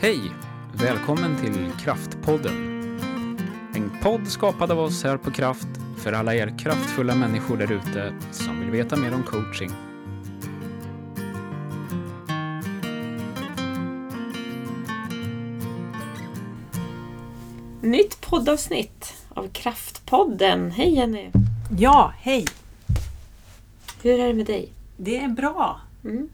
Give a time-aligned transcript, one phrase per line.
[0.00, 0.20] Hej!
[0.72, 2.54] Välkommen till Kraftpodden.
[3.74, 8.14] En podd skapad av oss här på Kraft för alla er kraftfulla människor där ute
[8.30, 9.70] som vill veta mer om coaching.
[17.80, 20.70] Nytt poddavsnitt av Kraftpodden.
[20.70, 21.30] Hej Jenny!
[21.78, 22.44] Ja, hej!
[24.02, 24.68] Hur är det med dig?
[24.96, 25.80] Det är bra.
[26.04, 26.28] Mm.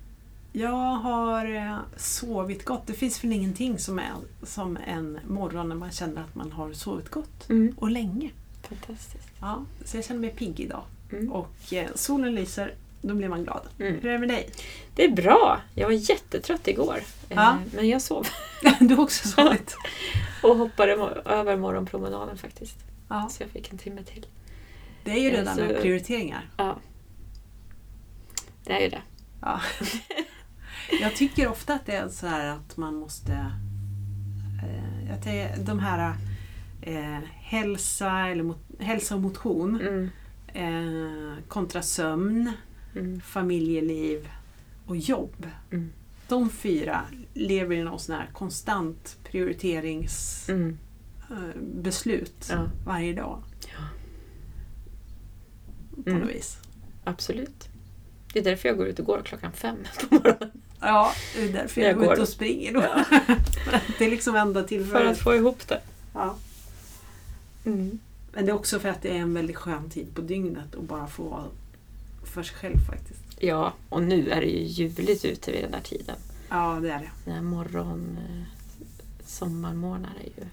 [0.53, 2.87] Jag har eh, sovit gott.
[2.87, 4.11] Det finns väl ingenting som är
[4.43, 7.75] som en morgon när man känner att man har sovit gott Mm.
[7.79, 8.31] och länge.
[8.69, 9.29] Fantastiskt.
[9.41, 10.83] Ja, så jag känner mig pigg idag.
[11.13, 11.33] Mm.
[11.33, 13.61] Och eh, solen lyser, då blir man glad.
[13.79, 13.95] Mm.
[13.95, 14.51] Hur är det med dig?
[14.95, 15.61] Det är bra.
[15.75, 16.97] Jag var jättetrött igår.
[17.29, 17.59] eh, Ja.
[17.75, 18.27] Men jag sov
[18.81, 19.77] du har också sovit?
[20.43, 20.93] och hoppade
[21.25, 22.77] över morgonpromenaden faktiskt.
[23.09, 24.27] Ja, Så jag fick en timme till.
[25.05, 26.49] det är ju där Så- med prioriteringar.
[26.57, 26.79] Ja.
[28.65, 29.03] Det är ju det.
[29.41, 29.61] Ja.
[31.01, 33.33] Jag tycker ofta att det är så här att man måste...
[34.63, 36.15] Eh, tänker, de här
[36.83, 40.11] eh, hälsa, eller mot, hälsa och motion Mm.
[40.55, 42.53] eh, kontra sömn,
[42.97, 43.21] Mm.
[43.21, 44.29] familjeliv
[44.87, 45.47] och jobb.
[45.71, 45.93] Mm.
[46.29, 47.01] De fyra
[47.35, 50.79] lever i någon sån här konstant prioriteringsbeslut Mm.
[52.51, 52.67] eh, Ja.
[52.87, 53.43] varje dag.
[53.61, 53.85] Ja.
[56.05, 56.23] På Mm.
[56.23, 56.59] något vis.
[57.05, 57.69] Absolut.
[58.33, 60.51] Det är därför jag går ut och går klockan fem på morgonen.
[60.83, 62.15] Ja, det är därför jag, Jag går går.
[62.15, 62.81] ut och springer då.
[63.99, 65.13] det är liksom enda För tillfället.
[65.13, 65.81] att få ihop det.
[66.15, 66.37] Ja.
[67.65, 67.99] Mm.
[68.33, 70.83] Men det är också för att det är en väldigt skön tid på dygnet att
[70.83, 71.45] bara få vara
[72.25, 73.21] för sig själv faktiskt.
[73.39, 76.17] Ja, och nu är det ju ljuvligt ute vid den här tiden.
[76.49, 77.11] Ja, det är det.
[77.25, 78.19] Den här morgon...
[78.31, 78.43] eh,
[79.27, 80.47] Sommarmorgnar är ju...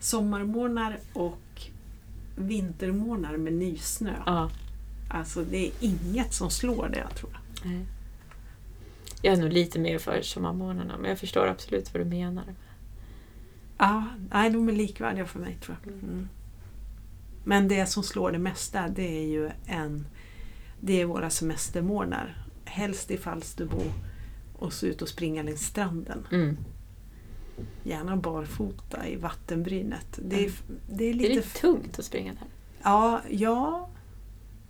[0.00, 1.38] Sommarmorgnar och
[2.36, 4.12] vintermorgnar med nysnö.
[4.26, 4.50] Ja.
[5.10, 7.70] Alltså det är inget som slår det tror jag.
[7.70, 7.86] Nej.
[9.22, 12.44] Jag är nog lite mer för sommarmorgnarna, men jag förstår absolut vad du menar.
[13.78, 15.92] Ja, nej, de är likvärdiga för mig tror jag.
[15.92, 16.28] Mm.
[17.44, 20.06] Men det som slår det mesta det är ju en,
[20.80, 22.42] det är våra semestermorgnar.
[22.64, 23.82] Helst i Falsterbo
[24.58, 26.26] och så ut och springa längs stranden.
[26.32, 26.56] Mm.
[27.84, 30.18] Gärna barfota i vattenbrynet.
[30.24, 30.80] Det är, Mm.
[30.88, 31.30] det är Det lite...
[31.32, 32.48] är lite tungt att springa där.
[32.82, 33.88] Ja, ja,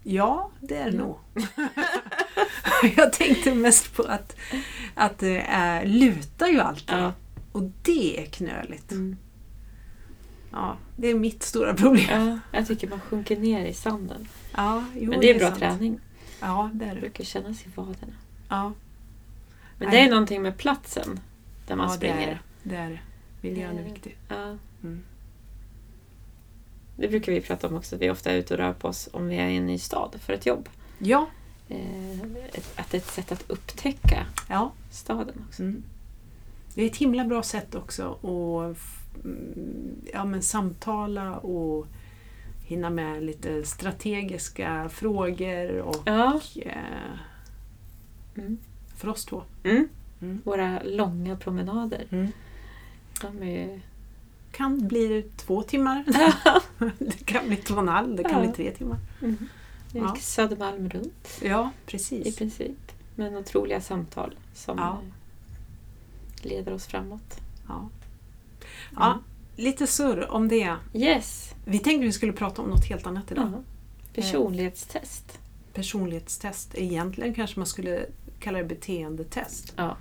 [0.09, 1.06] ja det är det Mm.
[1.06, 1.19] nog.
[2.97, 4.37] jag tänkte mest på att,
[4.94, 6.97] att det är, lutar ju alltid.
[6.99, 7.12] Ja.
[7.53, 8.93] Och det är knöligt.
[8.93, 9.16] Mm.
[10.53, 12.06] Ja, det är mitt stora problem.
[12.11, 14.28] ja, jag tycker man sjunker ner i sanden.
[14.56, 15.59] Ja, jo, Men det är bra sant.
[15.59, 16.00] träning.
[16.41, 17.00] Ja, det är Det det.
[17.00, 18.12] brukar kännas i vaderna.
[18.49, 18.72] Ja,
[19.78, 19.91] Men Nej.
[19.91, 21.21] det är någonting med platsen
[21.66, 22.43] där man ja det är springer.
[22.62, 22.71] det.
[22.71, 22.99] det, är det.
[23.41, 24.16] Miljön är Eh, viktig.
[24.28, 24.56] Ja.
[24.83, 25.03] Mm.
[26.97, 29.09] Det brukar vi prata om också, att vi ofta är ute och rör på oss
[29.12, 30.69] om vi är i en ny stad för ett jobb.
[30.99, 31.27] Ja,
[31.69, 32.21] Eh,
[32.77, 34.73] att det är ett sätt att upptäcka ja.
[34.91, 35.62] staden också.
[35.62, 35.83] Mm.
[36.75, 41.87] Det är ett himla bra sätt också att mm, ja, men samtala och
[42.65, 46.41] hinna med lite strategiska frågor och Ja.
[46.63, 47.19] eh,
[48.37, 48.59] Mm.
[48.97, 49.43] för oss två.
[49.65, 49.89] Mm.
[50.23, 50.41] Mm.
[50.45, 52.07] Våra långa promenader.
[52.11, 52.33] Mm.
[53.23, 53.81] De är.
[54.56, 56.05] Kan bli två timmar,
[56.99, 58.41] det kan bli två och en halv, det kan Ja.
[58.41, 58.99] bli tre timmar.
[59.22, 59.37] Mm.
[59.94, 60.17] Är Ja.
[60.21, 62.37] Södermalm runt Ja, i precis.
[62.37, 62.93] princip.
[63.15, 64.91] Men otroliga samtal som Ja.
[66.43, 67.41] eh, leder oss framåt.
[67.69, 67.89] Ja.
[68.97, 69.21] Ja,
[69.56, 70.75] lite surr om det.
[70.95, 71.55] Yes!
[71.65, 73.50] Vi tänkte vi skulle prata om något helt annat idag.
[73.55, 73.62] Ja.
[74.15, 75.39] Personlighetstest.
[75.72, 76.75] Personlighetstest.
[76.75, 78.06] Egentligen kanske man skulle
[78.41, 79.72] kalla det beteendetest.
[79.77, 79.97] Ja.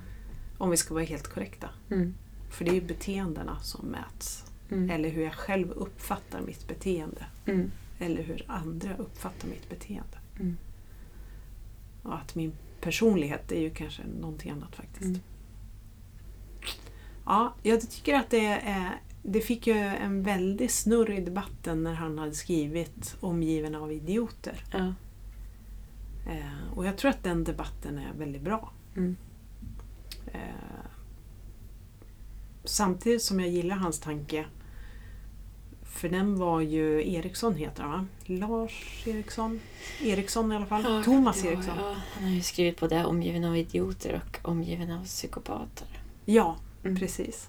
[0.58, 1.68] Om vi ska vara helt korrekta.
[1.90, 2.14] Mm.
[2.50, 4.44] För det är ju beteendena som mäts.
[4.70, 4.90] Mm.
[4.90, 7.26] Eller hur jag själv uppfattar mitt beteende.
[7.46, 7.70] Mm.
[7.98, 10.18] Eller hur andra uppfattar mitt beteende.
[10.40, 10.56] Mm.
[12.02, 15.02] Och att min personlighet är ju kanske någonting annat faktiskt.
[15.02, 15.20] Mm.
[17.24, 21.94] Ja, jag tycker att det är det fick ju en väldig snurr i debatten när
[21.94, 24.64] han hade skrivit Omgiven av idioter.
[24.72, 24.94] Ja.
[26.32, 28.72] Eh, och jag tror att den debatten är väldigt bra.
[32.66, 34.46] Samtidigt som jag gillar hans tanke.
[35.82, 38.06] För den var ju Eriksson heter han va?
[38.26, 39.60] Lars Eriksson?
[40.02, 40.82] Eriksson i alla fall.
[40.84, 41.74] Ja, Thomas ja, Eriksson.
[41.78, 45.88] Ja, han har ju skrivit både omgiven av idioter och omgiven av psykopater.
[46.24, 46.96] Ja, Mm.
[46.96, 47.48] precis.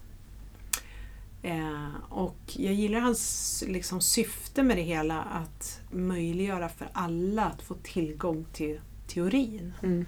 [1.42, 7.62] Eh, och jag gillar hans liksom, syfte med det hela att möjliggöra för alla att
[7.62, 9.74] få tillgång till teorin.
[9.84, 10.06] Mm.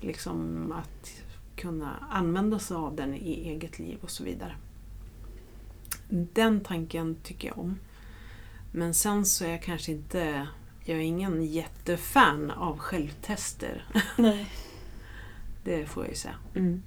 [0.00, 1.10] Liksom att
[1.56, 4.56] kunna använda sig av den i eget liv och så vidare.
[6.08, 7.78] Den tanken tycker jag om.
[8.72, 10.48] Men sen så är jag kanske inte,
[10.84, 13.84] jag är ingen jättefan av självtester.
[14.16, 14.46] Nej.
[15.64, 16.34] Det får jag ju säga.
[16.54, 16.82] Mm.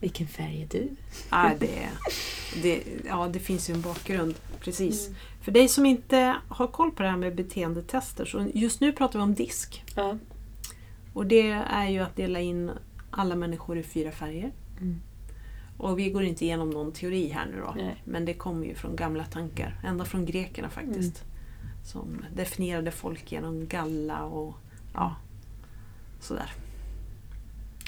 [0.00, 0.88] Vilken färg är du?
[1.30, 1.88] Ja, det,
[2.62, 4.34] det, ja, det finns ju en bakgrund.
[4.60, 5.06] Precis.
[5.06, 5.18] Mm.
[5.40, 9.18] För dig som inte har koll på det här med beteendetester, så just nu pratar
[9.18, 9.84] vi om disk.
[9.94, 10.18] Ja.
[11.12, 12.70] Och det är ju att dela in
[13.10, 14.52] alla människor i fyra färger.
[14.80, 15.00] Mm.
[15.76, 17.72] Och vi går inte igenom någon teori här nu då.
[17.76, 18.02] Nej.
[18.04, 19.80] Men det kommer ju från gamla tankar.
[19.84, 21.24] Ända från grekerna faktiskt.
[21.84, 24.54] Som definierade folk genom galla och
[24.94, 25.14] ja,
[26.20, 26.52] sådär.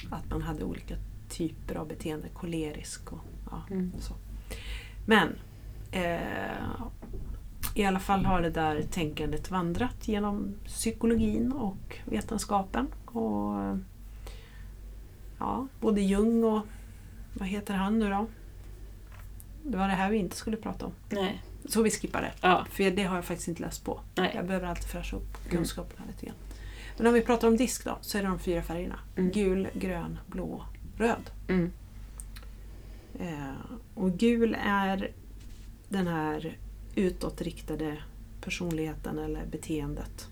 [0.09, 0.95] Att man hade olika
[1.29, 2.27] typer av beteende.
[2.33, 3.19] Kolerisk och
[3.51, 3.91] ja, Mm.
[3.99, 4.13] så.
[5.05, 5.35] Men
[5.91, 6.63] eh,
[7.75, 12.87] i alla fall har det där tänkandet vandrat genom psykologin och vetenskapen.
[13.05, 13.77] Och eh,
[15.39, 16.61] ja, Både Jung och
[17.33, 18.27] vad heter han nu då?
[19.63, 20.91] Det var det här vi inte skulle prata om.
[21.09, 21.43] Nej.
[21.65, 22.31] Så vi skippar det.
[22.41, 22.65] Ja.
[22.69, 23.99] För det har jag faktiskt inte läst på.
[24.15, 24.31] Nej.
[24.35, 26.35] Jag behöver alltid fräscha upp kunskaperna lite grann.
[26.97, 28.99] Men om vi pratar om disk då, så är det de fyra färgerna.
[29.15, 29.31] Mm.
[29.31, 30.65] Gul, grön, blå,
[30.97, 31.31] röd.
[31.47, 31.71] Mm.
[33.19, 35.11] Eh, och gul är
[35.89, 36.57] den här
[36.95, 37.97] utåtriktade
[38.41, 40.27] personligheten eller beteendet.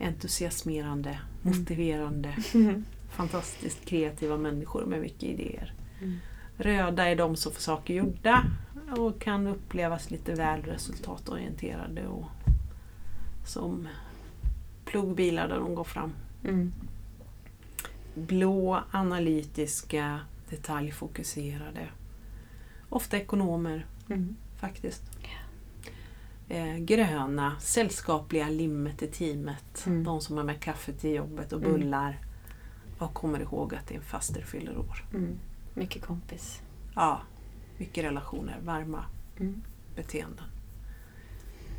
[0.00, 2.84] Entusiasmerande, motiverande, Mm.
[3.12, 5.74] Fantastiskt kreativa människor med mycket idéer.
[6.02, 6.18] Mm.
[6.56, 8.44] Röda är de som får saker gjorda
[8.98, 12.24] och kan upplevas lite väl resultatorienterade och
[13.46, 13.88] som
[14.84, 16.12] plogbilar där de går fram.
[16.44, 16.72] Mm.
[18.14, 20.20] Blå, analytiska,
[20.50, 21.88] detaljfokuserade.
[22.88, 24.36] Ofta ekonomer Mm.
[24.60, 25.02] faktiskt.
[26.48, 29.86] Eh, gröna, sällskapliga limmet i teamet.
[29.86, 30.04] Mm.
[30.04, 31.72] De som har med kaffe till jobbet och Mm.
[31.72, 32.18] bullar.
[33.02, 35.04] Och kommer ihåg att din faster fyller år.
[35.14, 35.38] Mm.
[35.74, 36.62] Mycket kompis.
[36.94, 37.20] Ja,
[37.78, 39.04] mycket relationer, varma
[39.40, 39.62] Mm.
[39.96, 40.44] beteenden.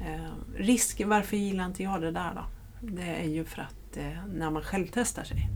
[0.02, 2.46] Eh, risk, varför gillar inte jag det där då?
[2.88, 5.50] Det är ju för att eh, när man själv testar sig,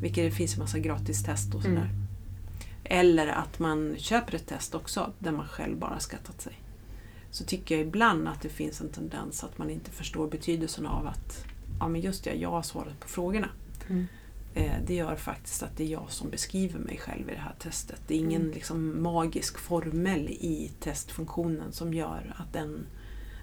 [0.00, 1.76] vilket det finns en massa gratis test och sådär.
[1.76, 2.06] Mm.
[2.84, 6.60] Eller att man köper ett test också där man själv bara skattat sig.
[7.30, 11.06] Så tycker jag ibland att det finns en tendens att man inte förstår betydelsen av
[11.06, 11.44] att
[11.80, 13.48] ja men just det, jag har svarat på frågorna.
[13.88, 14.06] Mm.
[14.56, 17.54] Eh, det gör faktiskt att det är jag som beskriver mig själv i det här
[17.58, 18.00] testet.
[18.06, 18.54] Det är ingen Mm.
[18.54, 22.86] liksom, magisk formel i testfunktionen som gör att den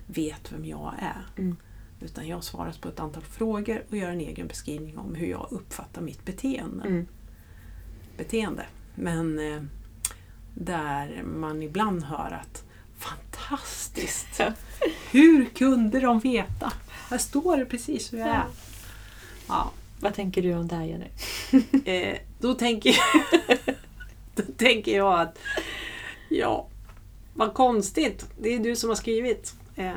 [0.08, 1.42] vet vem jag är.
[1.42, 1.56] Mm.
[2.02, 5.28] Utan jag har svarat på ett antal frågor och gör en egen beskrivning om hur
[5.28, 6.86] jag uppfattar mitt beteende.
[6.88, 7.08] Mm.
[8.18, 8.66] beteende.
[8.96, 9.64] Men eh,
[10.56, 12.64] där man ibland hör att
[12.98, 14.42] Fantastiskt!
[15.12, 16.74] Hur kunde de veta?
[17.10, 18.46] Här står det precis hur jag är.
[19.48, 19.72] Ja.
[20.04, 21.08] Vad tänker du om det här Jenny?
[21.86, 23.58] Eh, då, tänker jag,
[24.36, 25.38] då tänker jag att
[26.30, 26.68] ja,
[27.34, 28.26] vad konstigt.
[28.40, 29.56] Det är du som har skrivit.
[29.76, 29.94] Eh,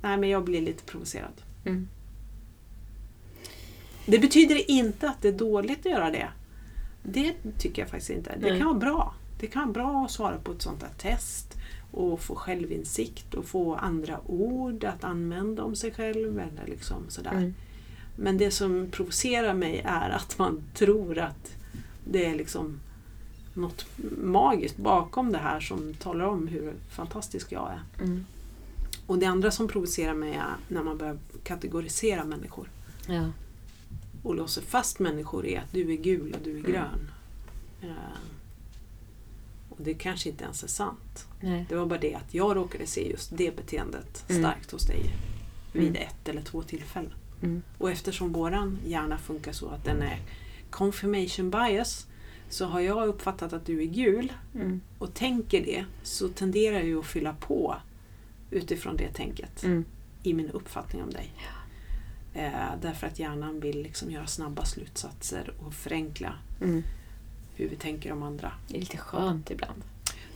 [0.00, 1.32] nej, men jag blir lite provocerad.
[1.64, 1.88] Mm.
[4.06, 6.28] Det betyder inte att det är dåligt att göra det.
[7.02, 8.36] Det tycker jag faktiskt inte.
[8.40, 9.14] Det kan vara bra.
[9.40, 11.54] Det kan vara bra att svara på ett sånt här test
[11.90, 16.40] och få självinsikt och få andra ord att använda om sig själv.
[16.40, 17.32] Eller liksom sådär.
[17.32, 17.54] Mm.
[18.20, 21.52] Men det som provocerar mig är att man tror att
[22.04, 22.80] det är liksom
[23.54, 23.86] något
[24.22, 28.04] magiskt bakom det här som talar om hur fantastisk jag är.
[28.04, 28.26] Mm.
[29.06, 32.70] Och det andra som provocerar mig är när man börjar kategorisera människor
[33.06, 33.30] Ja.
[34.22, 36.72] och låser fast människor i att du är gul och du är Mm.
[36.72, 37.10] grön.
[37.82, 38.18] Eh,
[39.68, 41.26] och det kanske inte ens är sant.
[41.40, 41.66] Nej.
[41.68, 44.42] Det var bara det att jag råkade se just det beteendet Mm.
[44.42, 45.02] starkt hos dig
[45.72, 46.02] vid Mm.
[46.02, 47.12] ett eller två tillfällen.
[47.42, 47.62] Mm.
[47.78, 50.18] Och eftersom våran hjärna funkar så att den är
[50.70, 52.06] confirmation bias
[52.48, 54.80] så har jag uppfattat att du är gul Mm.
[54.98, 57.76] och tänker det så tenderar jag att fylla på
[58.50, 59.84] utifrån det tänket Mm.
[60.22, 61.32] i min uppfattning om dig.
[62.34, 62.52] Eh,
[62.82, 66.82] därför att hjärnan vill liksom göra snabba slutsatser och förenkla Mm.
[67.54, 68.52] hur vi tänker om andra.
[68.68, 69.82] Det är lite skönt ibland.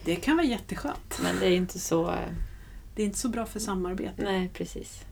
[0.04, 1.18] Det kan vara jätteskönt.
[1.23, 2.11] Men det är inte så...
[2.11, 2.32] eh,
[2.94, 4.23] Det är inte så bra för samarbete.
[4.25, 5.04] Nej, precis.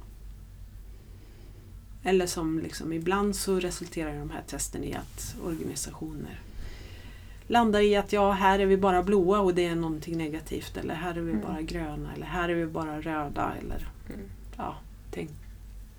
[2.02, 6.40] Eller som liksom, ibland så resulterar de här testen i att organisationer
[7.46, 10.76] landar i att ja, här är vi bara blåa och det är någonting negativt.
[10.76, 11.42] Eller här är vi Mm.
[11.42, 12.14] bara gröna.
[12.14, 13.54] Eller här är vi bara röda.
[13.60, 14.20] Eller, Mm.
[14.56, 14.76] ja,
[15.10, 15.30] tänk.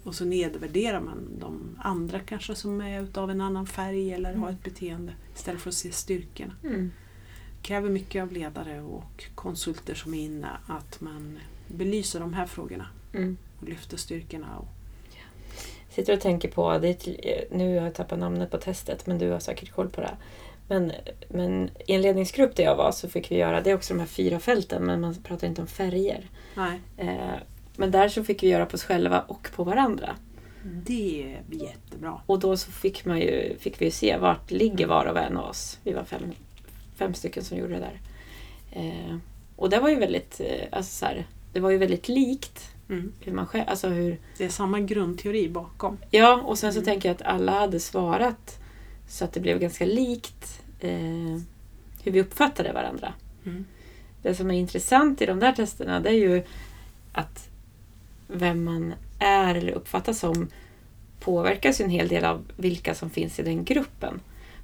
[0.04, 4.48] Och så nedvärderar man de andra kanske som är utav en annan färg eller har
[4.48, 4.56] Mm.
[4.56, 5.14] ett beteende.
[5.36, 6.54] Istället för att se styrkorna.
[6.64, 6.92] Mm.
[7.62, 12.88] kräver mycket av ledare och konsulter som är inne att man belyser de här frågorna
[13.14, 13.38] Mm.
[13.62, 14.58] och lyfter styrkorna.
[14.58, 14.68] Och,
[15.92, 19.40] Sitter och tänker på, eh, nu har jag tappat namnet på testet men du har
[19.40, 20.18] säkert koll på det.
[20.68, 20.92] Men,
[21.28, 24.00] men i en ledningsgrupp där jag var så fick vi göra, det är också de
[24.00, 26.30] här fyra fälten men man pratar inte om färger.
[26.98, 27.36] Eh,
[27.76, 30.16] men där så fick vi göra på oss själva och på varandra.
[30.64, 32.22] det är jättebra.
[32.26, 35.38] Och då så fick, man ju, fick vi ju se vart ligger var och en
[35.38, 35.80] av oss.
[35.84, 36.32] Vi var fem,
[36.96, 38.00] fem stycken som gjorde det där.
[38.72, 39.18] Eh,
[39.56, 43.12] och det var ju väldigt, eh, alltså så här, det var ju väldigt likt Mm.
[43.20, 45.98] hur man själv, alltså hur, Det är samma grundteori bakom.
[46.10, 46.86] ja och sen så Mm.
[46.86, 48.60] tänker jag att alla hade svarat
[49.08, 51.42] så att det blev ganska likt eh,
[52.04, 53.14] hur vi uppfattade varandra.
[53.46, 53.66] Mm.
[54.22, 56.44] Det som är intressant i de där testerna det är ju
[57.14, 57.50] att
[58.28, 60.48] vem man är eller uppfattas som
[61.20, 64.20] påverkas ju en hel del av vilka som finns i den gruppen.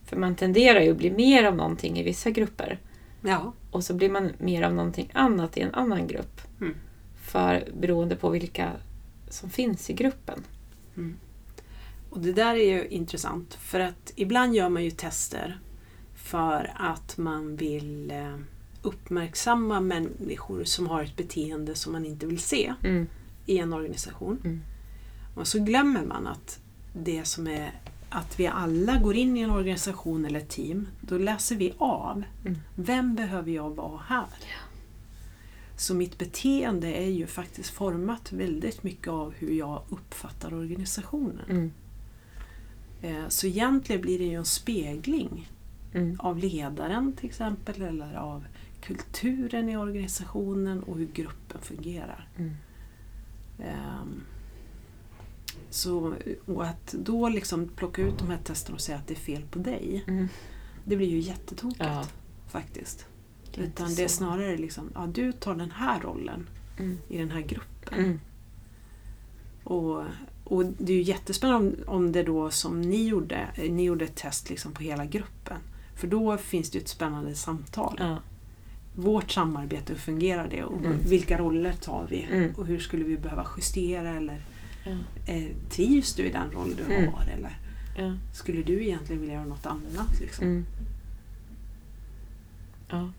[0.05, 2.79] För man tenderar ju att bli mer av någonting i vissa grupper
[3.22, 3.53] Ja.
[3.72, 6.41] och så blir man mer av någonting annat i en annan grupp.
[6.62, 6.75] Mm.
[7.27, 8.72] För beroende på vilka
[9.29, 10.43] som finns i gruppen.
[12.10, 15.60] Och det där är ju intressant för att ibland gör man ju tester
[16.15, 18.36] för att man vill eh,
[18.81, 23.07] uppmärksamma människor som har ett beteende som man inte vill se Mm.
[23.46, 24.41] i en organisation.
[24.43, 24.62] Mm.
[25.36, 26.60] Och så glömmer man att
[26.93, 27.72] det som är
[28.10, 32.24] att vi alla går in i en organisation eller ett team, då läser vi av.
[32.46, 32.57] Mm.
[32.75, 34.25] Vem behöver jag vara här?
[35.79, 41.46] Så mitt beteende är ju faktiskt format väldigt mycket av hur jag uppfattar organisationen.
[41.50, 41.72] Mm.
[43.01, 45.51] Eh, Så egentligen blir det ju en spegling
[45.93, 46.19] Mm.
[46.19, 48.46] av ledaren till exempel eller av
[48.81, 52.27] kulturen i organisationen och hur gruppen fungerar.
[52.38, 52.51] Mm.
[53.60, 54.22] Ehm,
[55.69, 56.13] Så,
[56.46, 59.41] och att då liksom plocka ut de här testerna och säga att det är fel
[59.51, 60.27] på dig, Mm.
[60.86, 62.05] det blir ju jättetokigt Ja,
[62.48, 63.05] faktiskt.
[63.57, 66.49] Inte Utan det är snarare liksom, ja du tar den här rollen
[66.79, 66.97] Mm.
[67.09, 67.99] i den här gruppen.
[67.99, 68.19] Mm.
[69.63, 70.03] Och,
[70.43, 74.15] och det är ju jättespännande om, om det då som ni gjorde, ni gjorde ett
[74.15, 75.57] test liksom på hela gruppen.
[75.95, 77.95] För då finns det ju ett spännande samtal.
[77.99, 78.17] Ja.
[78.95, 80.63] Vårt samarbete, hur fungerar det?
[80.63, 80.97] Och Mm.
[81.03, 82.23] vilka roller tar vi?
[82.31, 82.55] Mm.
[82.55, 84.09] Och hur skulle vi behöva justera?
[84.09, 84.41] Eller
[84.85, 84.97] Ja.
[85.33, 87.13] eh, trivs du i den roll du Mm.
[87.13, 87.23] har?
[87.37, 87.57] Eller
[87.97, 88.13] Ja.
[88.33, 90.19] skulle du egentligen vilja göra något annat?
[90.21, 90.45] Liksom?
[90.47, 90.65] Mm.
[92.89, 93.09] Ja.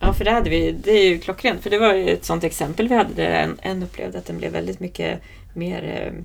[0.00, 0.72] Ja, för det hade vi.
[0.72, 1.62] Det är ju klockrent.
[1.62, 4.38] För det var ju ett sånt exempel vi hade där en, en upplevde att den
[4.38, 5.20] blev väldigt mycket
[5.54, 6.22] mer eh,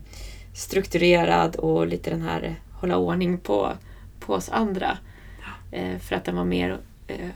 [0.54, 3.72] strukturerad och lite den här hålla ordning på,
[4.20, 4.98] på oss andra.
[5.72, 7.30] Eh, för att den var mer eh,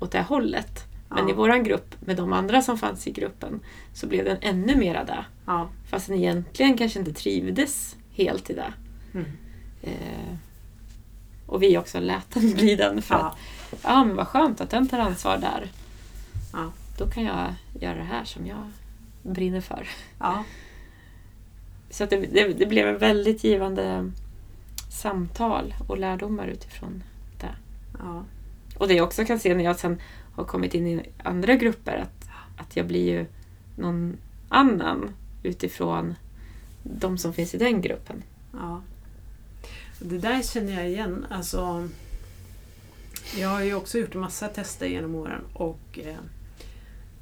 [0.00, 0.84] åt det hållet.
[1.08, 1.30] Men Ja.
[1.30, 3.60] i våran grupp, med de andra som fanns i gruppen,
[3.94, 5.28] så blev den ännu mera där.
[5.46, 5.68] Ja.
[5.90, 8.72] Fast den egentligen kanske inte trivdes helt i det.
[9.14, 9.26] Mm.
[9.82, 10.34] Eh,
[11.50, 13.02] och vi också lät den bli den.
[13.02, 13.20] För Ja.
[13.26, 13.36] att,
[13.84, 15.70] ja men vad skönt att den tar ansvar där.
[16.52, 16.72] Ja.
[16.98, 18.70] Då kan jag göra det här som jag
[19.22, 19.88] brinner för.
[20.18, 20.44] Ja.
[21.90, 24.10] Så att det, det, det blev en väldigt givande
[24.90, 27.02] samtal och lärdomar utifrån
[27.40, 27.54] det.
[27.98, 28.24] Ja.
[28.78, 30.00] Och det jag också kan se när jag sen
[30.34, 32.28] har kommit in i andra grupper att,
[32.60, 33.26] att jag blir ju
[33.76, 34.16] någon
[34.48, 35.10] annan
[35.42, 36.14] utifrån
[36.82, 38.22] de som finns i den gruppen.
[38.52, 38.82] Ja.
[40.00, 41.26] Det där känner jag igen.
[41.30, 41.88] Alltså,
[43.38, 46.16] jag har ju också gjort en massa tester genom åren och eh,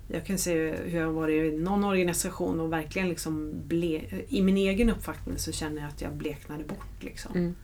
[0.09, 4.43] jag kan se hur jag har varit i någon organisation och verkligen liksom ble, i
[4.43, 6.87] min egen uppfattning så känner jag att jag bleknade bort.
[7.03, 7.33] Liksom.
[7.37, 7.55] Mm.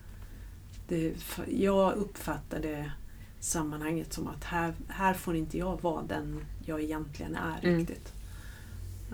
[0.88, 1.12] Det,
[1.50, 2.92] jag uppfattade
[3.40, 7.78] sammanhanget som att här, här får inte jag vara den jag egentligen är Mm.
[7.78, 8.12] riktigt.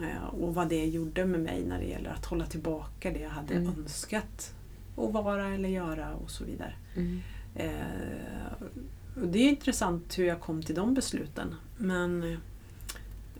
[0.02, 3.30] Eh, Och vad det gjorde med mig när det gäller att hålla tillbaka det jag
[3.30, 3.68] hade Mm.
[3.78, 4.54] önskat
[4.96, 6.72] att vara eller göra och så vidare.
[6.96, 7.20] Mm.
[7.54, 8.62] Eh,
[9.22, 11.54] och det är intressant hur jag kom till de besluten.
[11.76, 12.38] Men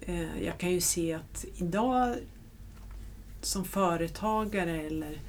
[0.01, 2.17] eh, jag kan ju se att idag
[3.41, 5.21] som företagare eller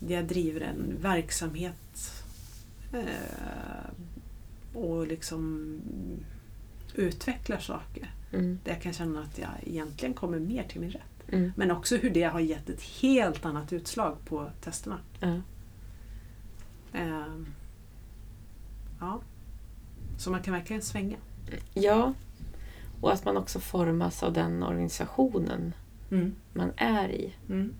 [0.00, 2.24] där jag driver en verksamhet
[2.92, 3.90] eh,
[4.74, 5.70] och liksom
[6.94, 8.10] utvecklar saker.
[8.32, 8.58] Mm.
[8.64, 11.28] Där jag kan känna att jag egentligen kommer mer till min rätt.
[11.28, 11.52] Mm.
[11.56, 14.98] Men också hur det har gett ett helt annat utslag på testerna.
[15.20, 15.40] Ja.
[16.92, 17.46] Ehm,
[19.00, 19.20] ja.
[20.18, 21.16] Så man kan verkligen svänga.
[21.74, 22.14] ja,
[23.00, 25.74] och att man också formas av den organisationen
[26.10, 26.34] Mm.
[26.52, 27.34] man är i.
[27.48, 27.74] Mm.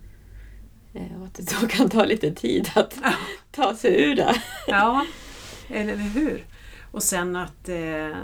[0.93, 3.13] Eh, Och att det då kan ta lite tid att Ja.
[3.51, 4.41] ta sig ur det.
[4.67, 5.05] Ja,
[5.69, 6.45] eller hur?
[6.91, 7.69] Och sen att...
[7.69, 8.17] Eh,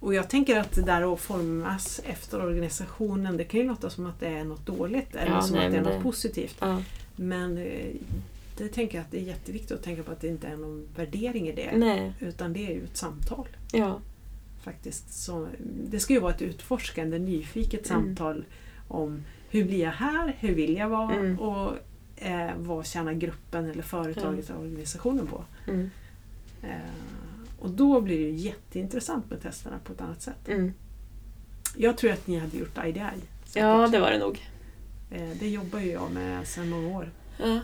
[0.00, 4.06] och jag tänker att det där att formas efter organisationen, det kan ju låta som
[4.06, 6.56] att det är något dåligt eller Ja, som nej, att det är något det- positivt.
[6.60, 6.82] Ja.
[7.16, 7.94] Men eh,
[8.56, 10.88] det tänker jag att det är jätteviktigt att tänka på att det inte är någon
[10.96, 11.76] värdering i det.
[11.76, 13.48] Nej, Utan det är ju ett samtal.
[13.72, 14.00] ja.
[14.62, 15.12] faktiskt.
[15.24, 15.48] Så,
[15.90, 18.02] det ska ju vara ett utforskande, nyfiket Mm.
[18.04, 18.44] samtal
[18.88, 21.38] om hur blir jag här, hur vill jag vara Mm.
[21.40, 21.72] och
[22.16, 25.44] eh, vad tjänar gruppen eller företaget eller organisationen på.
[25.68, 25.90] Mm.
[26.62, 26.68] Eh,
[27.58, 30.48] och då blir det ju jätteintressant med testerna på ett annat sätt.
[30.48, 30.72] Mm.
[31.76, 33.00] Jag tror att ni hade gjort IDI.
[33.44, 33.62] säkert.
[33.62, 34.42] Ja, det var det nog.
[35.10, 37.10] Eh, det jobbar ju jag med sedan många år.
[37.38, 37.60] Ja.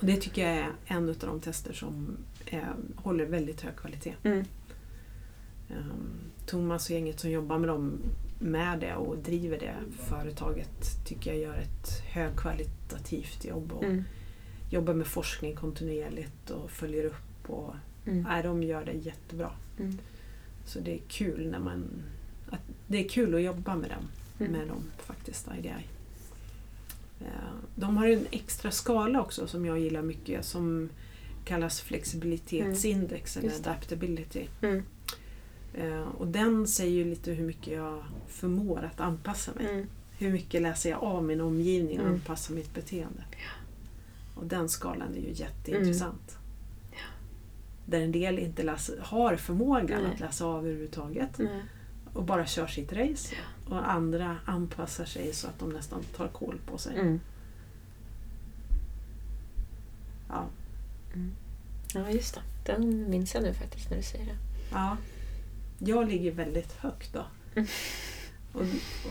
[0.00, 2.16] Och det tycker jag är en av de tester som
[2.46, 2.62] eh,
[2.96, 4.14] håller väldigt hög kvalitet.
[4.22, 4.44] Mm.
[5.70, 6.10] Um,
[6.46, 7.98] Thomas och gänget som jobbar med dem
[8.38, 9.74] med det och driver det
[10.08, 14.04] företaget tycker jag gör ett högkvalitativt jobb och Mm.
[14.70, 17.50] jobbar med forskning kontinuerligt och följer upp.
[17.50, 17.74] Och,
[18.06, 18.22] Mm.
[18.22, 19.50] nej, de gör det jättebra.
[19.78, 19.98] Mm.
[20.64, 22.02] Så det är kul när man
[22.50, 24.08] att, det är kul att jobba med dem,
[24.40, 24.52] Mm.
[24.52, 25.86] med dem faktiskt, IDI.
[27.20, 27.26] Eh,
[27.74, 30.88] De har en extra skala också som jag gillar mycket som
[31.44, 33.70] kallas flexibilitetsindex eller Just det.
[33.70, 34.46] adaptability.
[34.62, 34.82] Mm.
[35.74, 39.70] Eh, Och den säger ju lite hur mycket jag förmår att anpassa mig.
[39.70, 39.86] Mm.
[40.18, 42.14] Hur mycket läser jag av min omgivning och Mm.
[42.14, 43.24] anpassar mitt beteende.
[44.34, 46.30] Och den skalan är ju jätteintressant.
[46.30, 46.98] Mm.
[47.86, 50.12] Där en del inte läser, har förmågan Nej.
[50.14, 51.62] att läsa av överhuvudtaget Nej.
[52.12, 53.34] Och bara kör sitt race.
[53.68, 56.98] Och andra anpassar sig så att de nästan tar koll på sig.
[57.00, 57.20] Mm.
[60.28, 60.46] Ja.
[61.94, 62.40] Ja, just det.
[62.72, 64.36] Den minns jag nu faktiskt när du säger det.
[64.72, 64.96] ja.
[65.78, 67.24] Jag ligger väldigt högt då.
[67.54, 67.68] Mm.
[68.52, 68.60] Och,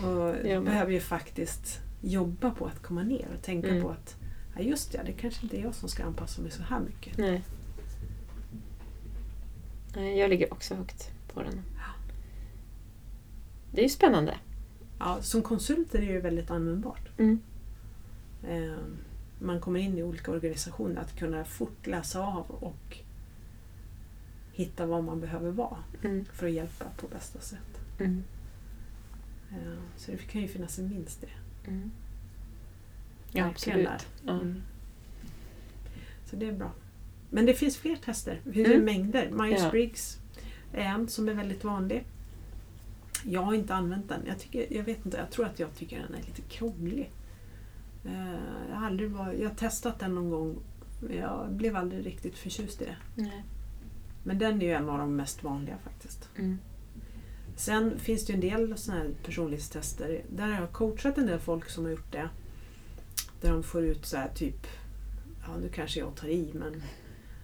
[0.04, 3.82] och behöver ju faktiskt jobba på att komma ner och tänka Mm.
[3.82, 4.16] på att
[4.56, 7.18] ja, just det, det kanske inte är jag som ska anpassa mig så här mycket.
[7.18, 7.42] Nej.
[9.96, 11.62] Nej, jag ligger också högt på den.
[13.72, 14.38] Det är ju spännande.
[14.98, 17.08] Ja, som konsult är det ju väldigt användbart.
[17.18, 17.40] Mm.
[18.48, 18.76] Eh,
[19.38, 22.96] man kommer in i olika organisationer att kunna fort läsa av och
[24.52, 26.24] hitta vad man behöver vara Mm.
[26.32, 27.80] för att hjälpa på bästa sätt.
[27.98, 28.22] Mm.
[29.50, 31.70] Eh, så det kan ju finnas en vinst i det.
[31.70, 31.90] Mm.
[33.32, 33.88] Ja, absolut.
[34.26, 34.32] Ja.
[34.32, 34.62] Mm.
[36.26, 36.70] Så det är bra.
[37.30, 38.40] Men det finns fler tester.
[38.52, 38.84] Ju Mm.
[38.84, 39.30] mängder.
[39.30, 40.18] Myers-Briggs
[40.72, 42.04] är en som är väldigt vanlig.
[43.24, 44.20] Jag har inte använt den.
[44.26, 47.10] Jag, tycker, jag vet inte, jag tror att jag tycker den är lite krånglig.
[48.04, 48.34] Eh,
[48.68, 50.58] jag, har aldrig var, jag har testat den någon gång.
[51.00, 52.96] men Jag blev aldrig riktigt förtjust i det.
[53.14, 53.44] Nej.
[54.24, 56.28] Men den är ju en av de mest vanliga faktiskt.
[56.36, 56.58] Mm.
[57.56, 60.22] Sen finns det ju en del såna här personlighetstester.
[60.28, 62.28] Där har jag coachat en del folk som har gjort det.
[63.40, 64.66] Där de får ut så här typ,
[65.46, 66.82] ja nu kanske jag tar i men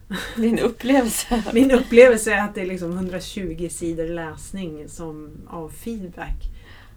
[0.37, 1.43] Din upplevelse.
[1.55, 6.51] min upplevelse är att det är liksom 120 sidor läsning som, av feedback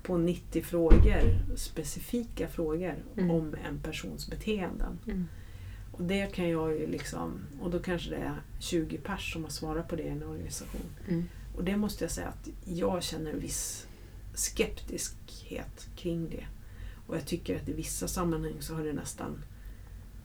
[0.04, 3.32] på 90 frågor, specifika frågor Mm.
[3.32, 5.00] om en persons beteenden.
[5.08, 5.28] Mm.
[5.92, 9.52] Och det kan jag ju liksom, och då kanske det är 20 pers som har
[9.52, 10.82] svarat på det i en organisation.
[11.08, 11.24] Mm.
[11.56, 13.88] Och det måste jag säga att jag känner en viss
[14.34, 16.46] skeptiskhet kring det.
[17.08, 19.44] Och jag tycker att i vissa sammanhang så har det nästan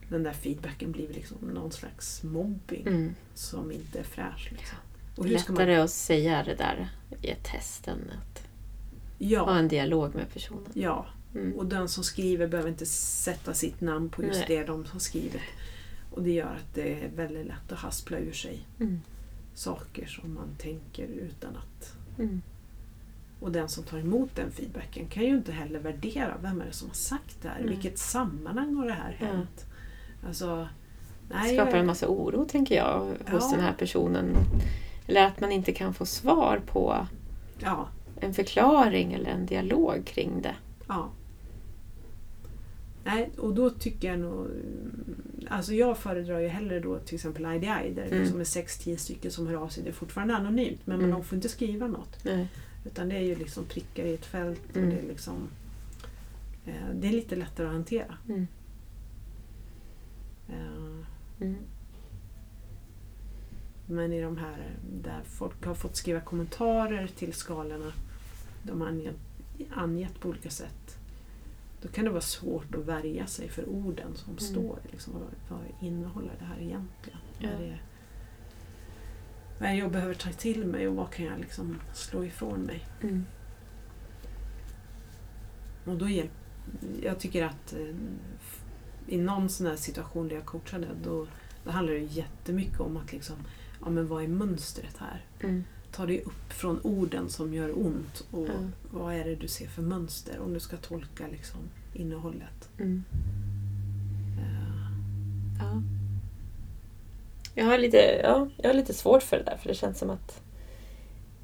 [0.09, 3.15] den där feedbacken blivit liksom någon slags mobbing Mm.
[3.35, 4.49] som inte är fräsch.
[4.53, 4.79] Liksom.
[5.17, 6.89] Och Lättare man, att säga det där
[7.23, 8.47] i ett test än att ha
[9.19, 10.67] ja, en dialog med personen.
[10.75, 11.53] ja, Mm.
[11.53, 14.59] och den som skriver behöver inte sätta sitt namn på just Nej.
[14.59, 15.43] det de har skrivit.
[16.11, 19.01] Och det gör att det är väldigt lätt att haspla ur sig Mm.
[19.55, 22.43] saker som man tänker utan att Mm.
[23.41, 26.73] Och den som tar emot den feedbacken kan ju inte heller värdera vem är det
[26.73, 27.61] som har sagt det här.
[27.61, 29.67] I vilket sammanhang har det här hänt?
[30.27, 30.69] Alltså,
[31.29, 33.51] Det nej, skapar en massa oro, tänker jag, hos Ja.
[33.51, 34.37] den här personen.
[35.07, 37.07] Eller att man inte kan få svar på
[37.59, 37.89] Ja,
[38.21, 40.55] en förklaring eller en dialog kring det.
[40.89, 41.09] ja.
[43.07, 44.47] Nej, och då tycker jag nog...
[45.49, 48.21] Alltså jag föredrar ju hellre då till exempel IDI där Mm.
[48.21, 49.83] liksom är 6-10 stycken som hör av sig.
[49.85, 51.11] Det är fortfarande anonymt men Mm.
[51.11, 52.25] man får inte skriva något.
[52.25, 52.49] Nej.
[52.87, 54.91] Utan det är ju liksom prickar i ett fält och Mm.
[54.91, 55.49] det är liksom...
[56.67, 58.15] Eh, det är lite lättare att hantera.
[58.29, 58.47] Mm.
[60.49, 61.05] Eh,
[61.41, 61.57] Mm.
[63.87, 67.93] Men i de här där folk har fått skriva kommentarer till skalorna,
[68.63, 69.17] de har angett,
[69.71, 70.99] angett på olika sätt,
[71.83, 74.39] då kan det vara svårt att värja sig för orden som Mm.
[74.39, 74.79] står.
[74.93, 75.23] Liksom, vad,
[75.59, 77.19] vad innehåller det här egentligen?
[77.39, 77.49] Ja.
[77.53, 77.79] Vad, är det,
[79.59, 82.61] vad är det jag behöver ta till mig och vad kan jag liksom slå ifrån
[82.61, 82.85] mig?
[83.03, 83.25] Mm.
[85.85, 86.31] Och då hjälp,
[87.03, 87.95] jag tycker att eh,
[89.09, 91.27] i någon sån här situation där jag coachade, då,
[91.65, 93.37] då handlar det jättemycket om att liksom,
[93.81, 95.25] ja men vad är mönstret här?
[95.43, 95.65] Mm.
[95.93, 98.53] Ta dig upp från orden som gör ont och Ja.
[98.91, 101.61] vad är det du ser för mönster om du ska tolka liksom
[101.95, 102.69] innehållet.
[102.79, 103.05] Mm.
[104.39, 104.91] Eh,
[105.59, 105.83] Ja.
[107.55, 110.11] Jag har, lite, ja, jag har lite svårt för det där, för det känns som
[110.11, 110.43] att...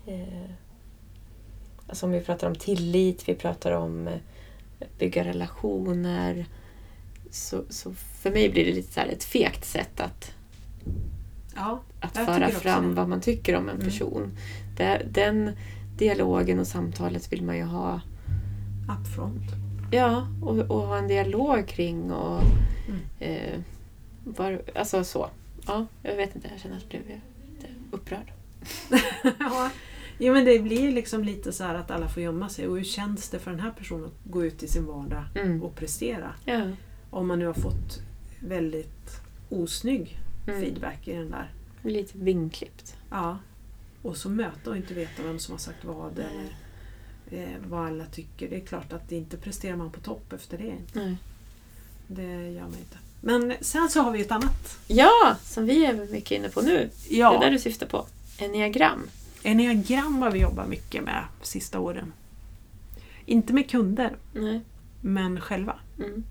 [0.07, 0.51] Eh,
[1.87, 4.19] alltså om vi pratar om tillit, vi pratar om eh,
[4.99, 6.47] bygga relationer.
[7.31, 10.33] Så, så för mig blir det lite så ett fegt sätt att,
[11.57, 13.87] ja, att föra fram vad man tycker om en Mm.
[13.87, 14.31] person.
[15.11, 15.51] Den
[15.97, 18.01] dialogen och samtalet vill man ju ha
[19.01, 19.43] upfront.
[19.91, 22.41] Ja, och, och ha en dialog kring och
[22.89, 23.01] Mm.
[23.19, 23.61] eh,
[24.25, 25.31] var, alltså så.
[25.67, 27.21] Ja, jag vet inte, jag känner att jag blev
[27.55, 28.33] lite upprörd.
[29.39, 29.71] ja.
[30.19, 32.69] Jo men det blir liksom lite så här att alla får gömma sig.
[32.69, 35.63] Och hur känns det för den här personen att gå ut i sin vardag Mm.
[35.63, 36.35] och prestera?
[36.45, 36.63] Ja.
[37.11, 37.99] Om man nu har fått
[38.41, 40.61] väldigt osnygg Mm.
[40.61, 41.51] feedback i den där.
[41.83, 42.97] Lite vingklippt.
[43.11, 43.39] Ja.
[44.03, 46.57] Och så möta och inte veta vem som har sagt vad eller
[47.31, 48.51] eh, vad alla tycker.
[48.51, 50.75] Det är klart att inte presterar man på topp efter det.
[50.93, 51.17] Nej.
[52.07, 52.99] Det gör man inte.
[53.21, 54.79] Men sen så har vi ett annat.
[54.87, 56.91] Ja, som vi är mycket inne på nu.
[57.09, 58.07] Det är Ja, där du syftar på.
[58.39, 59.07] Enneagram.
[59.43, 62.13] enneagram har vi jobbat mycket med sista åren.
[63.27, 64.61] Inte med kunder, Nej.
[65.01, 65.79] men själva.
[65.99, 66.25] Mm.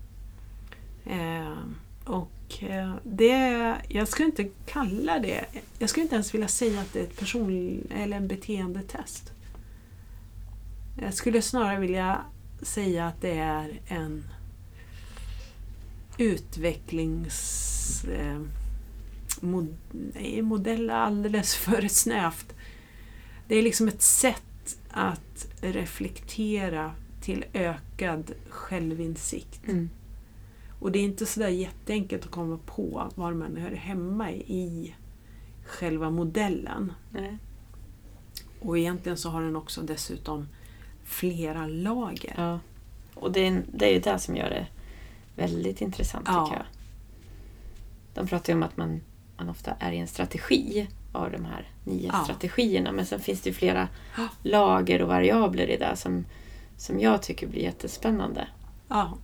[1.06, 1.56] Eh,
[2.04, 5.44] och eh, det, jag skulle inte kalla det,
[5.78, 9.32] jag skulle inte ens vilja säga att det är ett person eller en beteendetest.
[11.02, 12.24] Jag skulle snarare vilja
[12.62, 14.24] säga att det är en
[16.18, 18.48] utvecklingsmodell
[20.14, 22.54] Eh, mod, alldeles för snävt.
[23.48, 29.68] Det är liksom ett sätt att reflektera till ökad självinsikt.
[29.68, 29.90] Mm.
[30.80, 34.94] Och det är inte sådär jätteenkelt att komma på var man hör hemma i
[35.64, 36.92] själva modellen.
[37.10, 37.38] Nej.
[38.60, 40.48] Och egentligen så har den också dessutom
[41.04, 42.34] flera lager.
[42.36, 42.58] Ja.
[43.14, 44.66] Och det är, det är ju det som gör det
[45.36, 46.44] väldigt intressant Ja.
[46.46, 46.66] tycker jag.
[48.14, 49.00] De pratar ju om att man,
[49.36, 52.24] man ofta är i en strategi av de här nio Ja.
[52.24, 52.92] strategierna.
[52.92, 53.88] Men sen finns det ju flera
[54.42, 56.24] lager och variabler i det som,
[56.76, 58.48] som jag tycker blir jättespännande.
[58.88, 59.18] Ja,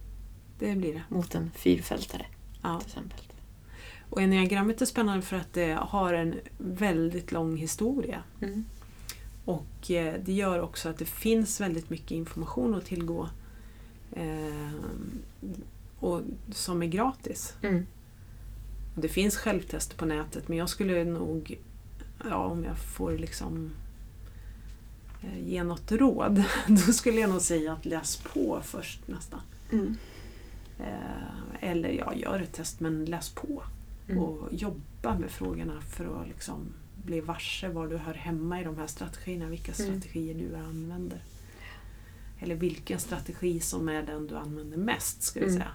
[0.58, 1.02] det blir det.
[1.08, 2.26] Mot en fyrfältare
[2.62, 2.78] Ja.
[2.78, 3.20] till exempel.
[4.10, 8.22] Och enneagrammet är spännande för att det har en väldigt lång historia.
[8.40, 8.64] Mm.
[9.44, 13.28] Och eh, det gör också att det finns väldigt mycket information att tillgå
[14.12, 14.72] eh,
[15.98, 16.20] och
[16.52, 17.54] som är gratis.
[17.62, 17.86] Mm.
[18.94, 21.58] Det finns självtester på nätet men jag skulle nog,
[22.24, 23.70] ja om jag får liksom
[25.22, 29.40] eh, ge något råd, då skulle jag nog säga att läs på först nästan.
[29.72, 29.96] Mm.
[30.78, 33.62] Eh, eller ja, gör ett test men läs på.
[34.08, 34.18] Mm.
[34.22, 36.66] Och jobba med frågorna för att liksom
[37.04, 40.00] bli varse var du hör hemma i de här strategierna, vilka Mm.
[40.00, 41.18] strategier du använder.
[42.40, 45.56] Eller vilken strategi som är den du använder mest, ska vi Mm.
[45.58, 45.70] säga.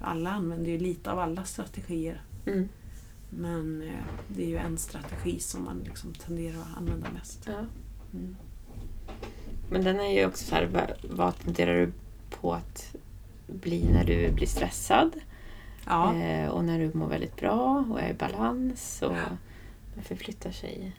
[0.00, 2.22] Alla använder ju lite av alla strategier.
[2.46, 2.68] Mm.
[3.30, 7.42] Men eh, det är ju en strategi som man liksom tenderar att använda mest.
[7.46, 7.64] Ja.
[8.12, 8.36] Mm.
[9.70, 11.92] Men den är ju också så här, vad, vad tenderar du
[12.40, 12.94] på att
[13.46, 15.10] bli när du blir stressad?
[15.86, 19.24] Ja, Eh, och när du mår väldigt bra och är i balans och Ja.
[19.94, 20.96] man förflyttar sig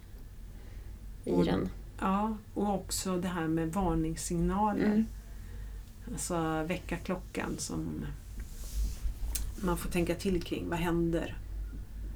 [1.26, 1.70] i Och- den.
[2.00, 4.86] ja, och också det här med varningssignaler.
[4.86, 5.06] Mm.
[6.12, 8.06] Alltså väckarklockan som
[9.64, 10.70] man får tänka till kring.
[10.70, 11.38] Vad händer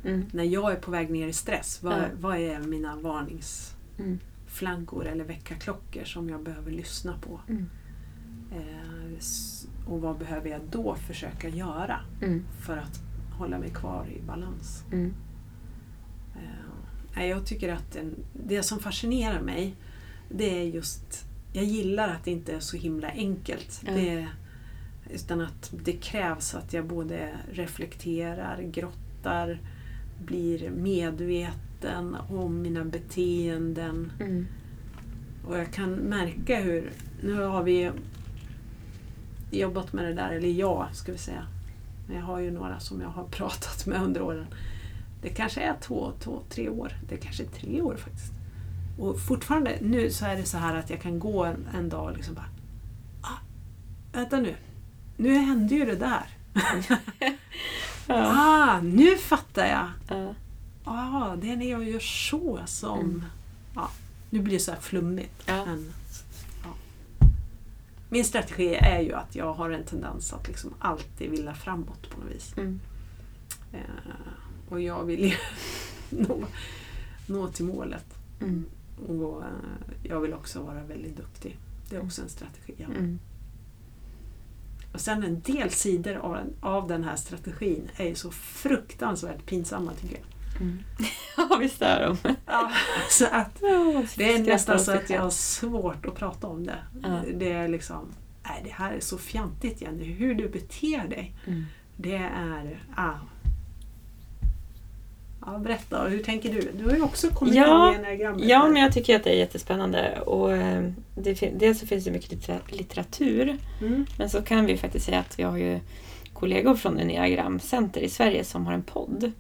[0.06, 0.26] Mm.
[0.34, 1.84] när jag är på väg ner i stress?
[1.84, 2.04] Vad, Ja.
[2.20, 5.14] vad är mina varningsflaggor Mm.
[5.14, 7.40] eller väckarklockor som jag behöver lyssna på?
[7.48, 7.70] Mm.
[8.52, 9.20] Eh,
[9.90, 12.44] och vad behöver jag då försöka göra Mm.
[12.66, 13.00] för att
[13.38, 14.84] hålla mig kvar i balans?
[14.92, 15.14] Mm.
[17.16, 19.76] Eh, jag tycker att en, det som fascinerar mig
[20.30, 23.82] det är just, jag gillar att det inte är så himla enkelt.
[23.86, 23.94] Ja.
[23.94, 24.28] Det,
[25.10, 29.60] utan att det krävs att jag både reflekterar, grottar,
[30.26, 34.12] blir medveten om mina beteenden.
[34.20, 34.48] Mm.
[35.48, 36.92] Och jag kan märka hur,
[37.24, 37.92] nu har vi
[39.52, 41.48] jobbat med det där, eller jag ska vi säga.
[42.08, 44.48] Men jag har ju några som jag har pratat med under åren.
[45.22, 46.94] Det kanske är två, två, tre år.
[47.10, 48.34] Det kanske är tre år faktiskt.
[49.00, 52.04] Och fortfarande, nu så är det så här att jag kan gå en, en dag
[52.06, 52.50] och liksom bara
[53.22, 53.40] ah,
[54.12, 54.56] Vänta nu,
[55.18, 56.26] nu hände ju det där.
[58.08, 58.34] Ja.
[58.38, 59.88] Ah, nu fattar jag!
[60.18, 60.34] Ja.
[60.84, 63.00] Ah, det är när jag gör så som...
[63.00, 63.26] Mm.
[63.76, 63.90] Ja,
[64.30, 65.44] nu blir det så här flummigt.
[65.46, 65.66] Ja.
[65.66, 65.94] Men.
[68.10, 72.20] Min strategi är ju att jag har en tendens att liksom alltid vilja framåt på
[72.20, 72.54] något vis.
[72.58, 72.80] Mm.
[73.74, 73.80] Eh,
[74.70, 75.36] och jag vill ju
[76.10, 76.44] nå,
[77.28, 78.06] nå till målet.
[78.42, 78.66] Mm.
[79.08, 79.50] Och eh,
[80.04, 81.58] jag vill också vara väldigt duktig.
[81.90, 82.74] Det är också en strategi.
[82.84, 82.96] har.
[82.96, 83.20] Mm.
[84.94, 89.94] Och sen en del sidor av, av den här strategin är ju så fruktansvärt pinsamma
[89.94, 90.26] tycker jag.
[90.60, 90.80] Mm.
[91.38, 92.36] Ja, visst är de.
[92.46, 92.72] Ja,
[93.10, 93.60] så att
[94.16, 96.78] det är nästan så att jag har svårt att prata om det.
[97.04, 97.22] Ja.
[97.34, 98.06] Det är liksom,
[98.44, 101.34] nej det här är så fjantigt Jenny, hur du beter dig.
[101.48, 101.66] Mm.
[101.96, 103.10] Det är, ah.
[105.46, 106.72] Ja, berätta, hur tänker du?
[106.78, 108.50] Du har ju också kommit Ja, in i enneagrammet.
[108.50, 110.20] Ja, men jag tycker att det är jättespännande.
[110.22, 113.58] Och, eh, det, dels så finns det mycket littera- litteratur.
[113.82, 114.06] Mm.
[114.18, 115.80] Men så kan vi faktiskt säga att vi har ju
[116.34, 119.32] kollegor från Enneagram Center i Sverige som har en podd.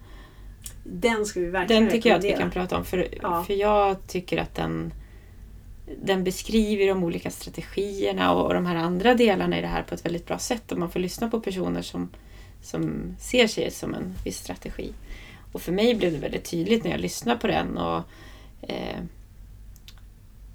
[0.83, 3.43] Den ska vi verkligen Den tycker jag att vi kan prata om för, Ja.
[3.43, 4.93] för jag tycker att den,
[6.01, 9.95] den beskriver de olika strategierna och, och de här andra delarna i det här på
[9.95, 12.09] ett väldigt bra sätt och man får lyssna på personer som,
[12.61, 14.93] som ser sig som en viss strategi.
[15.51, 18.03] Och för mig blev det väldigt tydligt när jag lyssnade på den och
[18.61, 18.99] eh,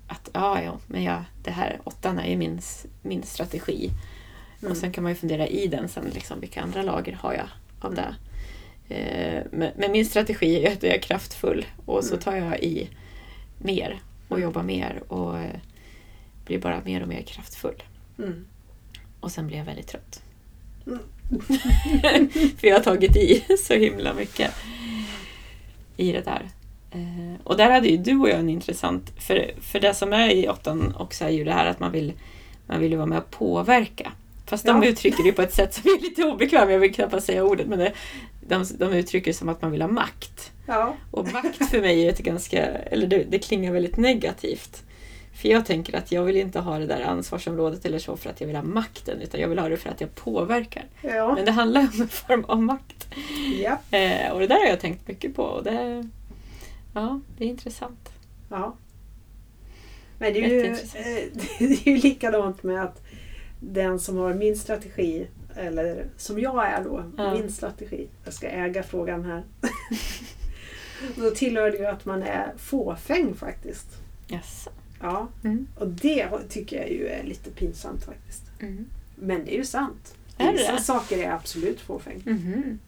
[0.06, 2.60] att ja, ja, men jag, det här åttan är ju min,
[3.02, 3.90] min strategi.
[4.60, 4.72] Mm.
[4.72, 7.48] Och sen kan man ju fundera i den sen, liksom, vilka andra lager har jag
[7.80, 8.14] av det.
[8.88, 12.22] Eh, men, min strategi är att jag är kraftfull och så Mm.
[12.22, 12.88] tar jag i
[13.58, 15.50] mer och jobbar mer och eh,
[16.46, 17.82] blir bara mer och mer kraftfull.
[18.18, 18.44] Mm.
[19.20, 20.22] Och sen blir jag väldigt trött.
[20.86, 20.98] Mm.
[22.58, 24.50] För jag har tagit i så himla mycket
[25.96, 26.48] i det där.
[26.90, 29.12] Eh, och där hade ju du och jag en intressant...
[29.18, 32.12] För, för det som är i åttan också är ju det här att man vill,
[32.66, 34.12] man vill ju vara med och påverka.
[34.46, 34.88] Fast de Ja.
[34.88, 36.70] uttrycker det på ett sätt som är lite obekvämt.
[36.70, 37.66] Jag vill knappast säga ordet.
[37.66, 37.92] Men det,
[38.48, 40.52] de, de uttrycker det som att man vill ha makt.
[40.66, 40.96] Ja.
[41.10, 42.66] Och makt för mig är ett ganska...
[42.66, 44.82] Eller det, det klingar väldigt negativt.
[45.34, 48.40] För jag tänker att jag vill inte ha det där ansvarsområdet eller så för att
[48.40, 49.20] jag vill ha makten.
[49.20, 50.84] Utan jag vill ha det för att jag påverkar.
[51.02, 51.34] Ja.
[51.34, 53.08] Men det handlar om en form av makt.
[53.62, 53.98] ja.
[53.98, 55.42] Eh, och det där har jag tänkt mycket på.
[55.42, 56.08] Och det,
[56.94, 58.12] ja, det är intressant.
[58.50, 58.76] Ja.
[60.18, 60.76] Men det är, ju, eh,
[61.58, 63.02] det är ju likadant med att
[63.60, 67.34] den som har min strategi, eller som jag är då, Ja.
[67.34, 69.44] min strategi, jag ska äga frågan här.
[71.16, 73.86] Då tillhör det ju att man är fåfäng faktiskt.
[74.28, 74.68] Yes.
[75.00, 75.66] Ja, Mm.
[75.78, 78.42] och det tycker jag ju är lite pinsamt faktiskt.
[78.60, 78.86] Mm.
[79.16, 80.14] Men det är ju sant.
[80.38, 80.80] Är Vissa det?
[80.80, 82.22] saker är absolut fåfäng.
[82.26, 82.78] Mhm.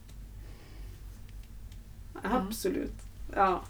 [2.22, 2.94] Absolut.
[3.35, 3.62] Ja.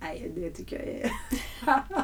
[0.00, 1.10] Nej, det tycker jag är...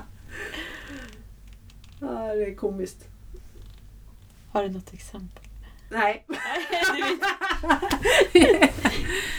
[2.00, 3.08] ja, det är komiskt.
[4.50, 5.44] Har du något exempel?
[5.88, 6.24] Nej.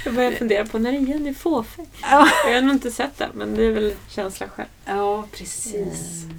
[0.06, 1.88] jag börjar fundera på när är Jenny fåfäng?
[2.02, 2.28] Ja.
[2.46, 4.70] Jag har nog inte sett det, men det är väl känslan själv.
[4.86, 6.24] Ja, precis.
[6.24, 6.38] Mm.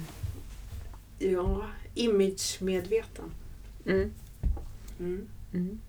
[1.33, 3.31] Ja, image-medveten.
[3.85, 4.11] Mm.
[4.99, 5.27] Mm.
[5.53, 5.79] Mm.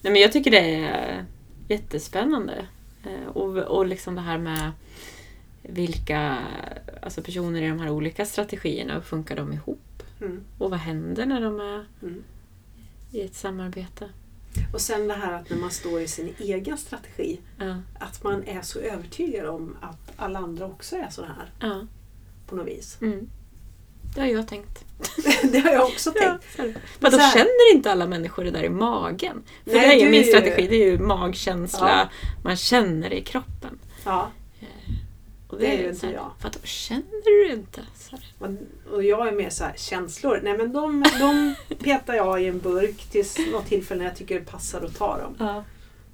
[0.00, 1.24] Nej, men jag tycker det är
[1.68, 2.66] jättespännande.
[3.04, 4.72] Eh, Och, och liksom det här med
[5.62, 6.38] vilka
[7.02, 10.02] alltså personer i de här olika strategierna, hur funkar de ihop?
[10.20, 10.40] Mm.
[10.58, 12.22] Och vad händer när de är Mm.
[13.14, 14.08] I ett samarbete?
[14.72, 18.44] Och sen det här att när man står i sin egen strategi, Ja, att man
[18.44, 21.86] är så övertygad om att alla andra också är så här ja.
[22.46, 22.98] på något vis.
[23.00, 23.30] Mm.
[24.14, 24.84] Det har jag tänkt.
[25.52, 26.44] det har jag också Ja, tänkt.
[26.56, 26.80] det.
[27.00, 29.42] Men då känner inte alla människor det där i magen.
[29.64, 31.88] För Nej, det är ju min strategi, det är ju magkänsla.
[31.88, 32.08] Ja.
[32.44, 33.78] Man känner det i kroppen.
[34.04, 34.30] Ja,
[35.48, 36.30] Och Det är ju inte här, jag.
[36.38, 37.80] För då känner du det inte.
[38.38, 38.48] Och,
[38.94, 40.40] och jag är mer så här, känslor.
[40.42, 44.40] Nej men de, de petar jag i en burk tills något tillfälle när jag tycker
[44.40, 45.34] det passar att ta dem.
[45.38, 45.64] Ja,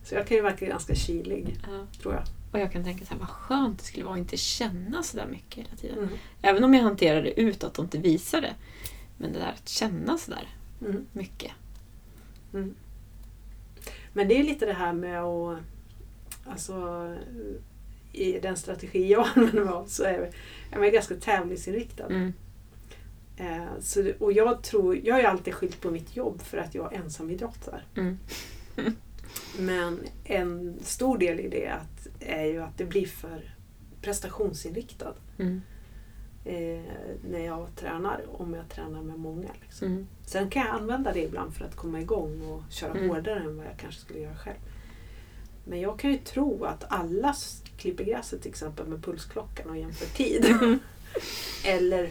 [0.04, 1.86] Så jag kan ju verka ganska kylig, ja.
[2.02, 2.22] tror jag.
[2.52, 5.16] Och jag kan tänka så här, vad skönt det skulle vara att inte känna så
[5.16, 5.98] där mycket hela tiden.
[5.98, 6.10] Mm.
[6.42, 8.54] Även om jag hanterar det utåt och inte visar det.
[9.18, 10.48] Men det där att känna så där
[10.80, 11.06] Mm.
[11.12, 11.52] mycket.
[14.12, 15.58] Men det är lite det här med att...
[16.46, 16.74] Alltså,
[18.12, 20.30] I den strategi jag använder mig av så är
[20.72, 22.06] jag är ganska tävlingsinriktad.
[22.06, 22.32] Mm.
[23.36, 26.74] Eh, så, och jag tror, jag har ju alltid skyllt på mitt jobb för att
[26.74, 27.84] jag ensamidrottar.
[27.96, 28.18] Mm.
[29.58, 33.54] Men en stor del i det att, är ju att det blir för
[34.02, 35.62] prestationsinriktad Mm.
[36.44, 36.80] eh,
[37.30, 39.48] när jag tränar, om jag tränar med många.
[39.62, 39.88] Liksom.
[39.88, 40.06] Mm.
[40.26, 43.08] Sen kan jag använda det ibland för att komma igång och köra Mm.
[43.08, 44.56] hårdare än vad jag kanske skulle göra själv.
[45.70, 47.34] Men jag kan ju tro att alla
[47.76, 50.46] klipper gräset till exempel med pulsklockan och jämför tid.
[51.64, 52.10] Eller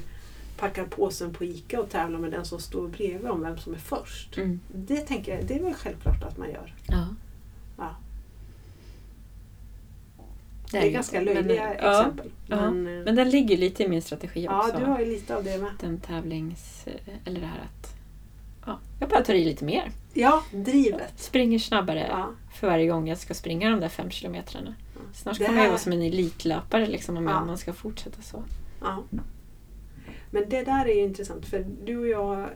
[0.58, 3.78] packar påsen på ICA och tävlar med den som står bredvid om vem som är
[3.78, 4.38] först.
[4.38, 4.60] Mm.
[4.74, 6.74] Det tänker jag, det är väl självklart att man gör.
[6.88, 7.08] Ja.
[7.78, 7.96] Ja.
[10.72, 12.32] Det Det är, ganska men- löjliga ja, exempel.
[12.48, 12.56] Ja.
[12.72, 14.80] Men, eh, Men den ligger lite i min strategi ja, också.
[14.80, 15.72] du har ju lite av det med.
[15.80, 16.86] Den tävlings...
[17.26, 17.96] Eller det här att...
[19.00, 19.92] Ja, jag bara tar i lite mer.
[20.14, 21.14] Ja, drivet.
[21.20, 22.30] Springer snabbare Ja.
[22.54, 24.76] för varje gång jag ska springa de där fem kilometrarna.
[25.14, 27.46] Snart Det kommer jag vara som en elitlöpare liksom, om Ja.
[27.46, 28.44] man ska fortsätta så.
[28.82, 29.04] Ja.
[30.32, 32.50] Men det där är ju intressant för du och jag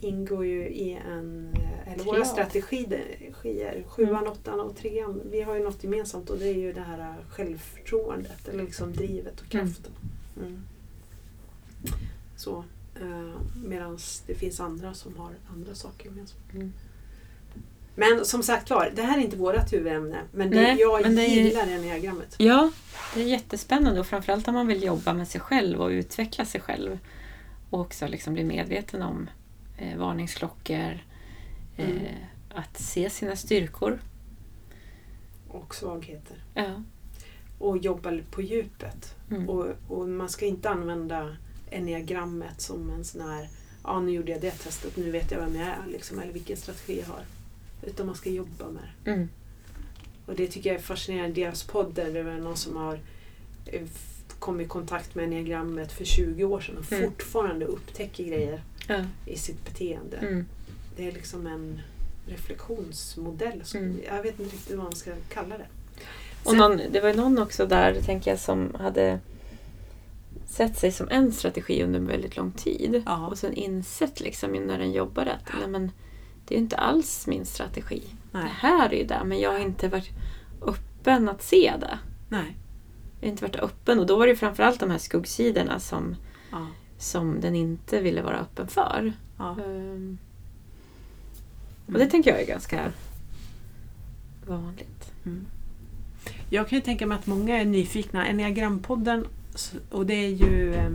[0.00, 1.54] ingår ju i en,
[1.86, 6.54] eller våra strategier, sjuan, åttan och trean, vi har ju något gemensamt och det är
[6.58, 9.66] ju det här självförtroendet eller liksom drivet och Mm.
[9.66, 9.92] kraften.
[10.40, 10.62] Mm.
[12.36, 12.64] Så,
[13.00, 16.52] eh, Medan det finns andra som har andra saker gemensamt.
[16.54, 16.72] Mm.
[17.94, 21.16] Men som sagt var, det här är inte vårt huvudämne men det, Nej, jag men
[21.16, 22.34] det är- gillar enneagrammet.
[22.38, 22.70] Ja,
[23.14, 26.60] det är jättespännande och framförallt om man vill jobba med sig själv och utveckla sig
[26.60, 26.98] själv.
[27.70, 29.30] Och också liksom bli medveten om
[29.78, 30.98] eh, varningsklockor.
[31.76, 31.96] Mm.
[31.96, 32.12] Eh,
[32.54, 33.98] att se sina styrkor.
[35.48, 36.44] Och svagheter.
[36.54, 36.82] Ja.
[37.58, 39.14] Och jobba på djupet.
[39.30, 39.48] Mm.
[39.48, 41.36] Och, och man ska inte använda
[41.72, 43.48] enneagrammet som en sån här,
[43.84, 46.56] ja nu gjorde jag det testet, nu vet jag vem jag är, liksom, eller vilken
[46.56, 47.22] strategi jag har.
[47.82, 49.10] Utan man ska jobba med det.
[49.10, 49.28] Mm.
[50.26, 51.40] Och det tycker jag är fascinerande.
[51.40, 52.98] Deras podd där det var någon som har
[53.66, 53.82] eh,
[54.38, 57.04] kommit i kontakt med enneagrammet för 20 år sedan och Mm.
[57.10, 59.04] fortfarande upptäcker grejer Ja.
[59.26, 60.16] i sitt beteende.
[60.16, 60.46] Mm.
[60.96, 61.80] Det är liksom en
[62.26, 63.60] reflektionsmodell.
[63.64, 64.00] Som, Mm.
[64.06, 65.66] Jag vet inte riktigt vad man ska kalla det.
[66.44, 69.18] Och Sen- någon, det var ju någon också där, tänker jag, som hade
[70.52, 73.02] sett sig som en strategi under en väldigt lång tid.
[73.06, 73.26] Ja.
[73.26, 75.90] Och sen insett liksom när den jobbar att nej, men,
[76.44, 78.02] det är inte alls min strategi.
[78.32, 78.50] Det Nej.
[78.54, 80.10] här är ju det, men jag har inte varit
[80.60, 81.98] öppen att se det.
[82.28, 82.56] Nej.
[83.20, 86.16] Jag har inte varit öppen och då var det framförallt de här skuggsidorna som,
[86.50, 86.66] Ja.
[86.98, 89.12] som den inte ville vara öppen för.
[89.38, 89.56] Ja.
[89.64, 90.18] Ehm,
[91.86, 92.92] och det tänker jag är ganska
[94.46, 95.12] vanligt.
[95.24, 95.46] Mm.
[96.50, 98.26] Jag kan ju tänka mig att många är nyfikna.
[98.26, 99.26] Enneagrampodden,
[99.90, 100.74] och det är ju...
[100.74, 100.90] eh,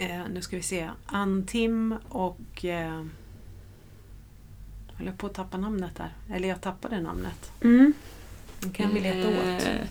[0.00, 0.90] Eh, nu ska vi se.
[1.06, 2.64] Ann-Tim och...
[2.64, 3.04] Eh,
[4.88, 6.12] jag håller på att tappa namnet där.
[6.36, 7.52] Eller jag tappade namnet.
[7.62, 7.92] Mm.
[8.60, 9.66] Den kan vi leta åt.
[9.66, 9.86] Eh,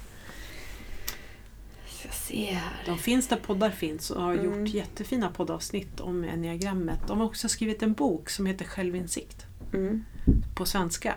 [1.90, 2.84] Ska se här.
[2.86, 4.46] De finns där poddar finns och har Mm.
[4.66, 7.00] gjort jättefina poddavsnitt om enneagrammet.
[7.08, 10.06] De har också skrivit en bok som heter Självinsikt Mm.
[10.56, 11.16] på svenska.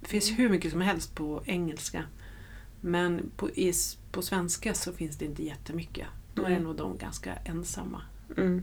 [0.00, 2.04] Det finns hur mycket som helst på engelska.
[2.86, 3.72] Men på, i,
[4.12, 6.06] på svenska så finns det inte jättemycket.
[6.34, 6.60] Då är Nej.
[6.60, 8.02] nog de ganska ensamma.
[8.36, 8.62] Mm.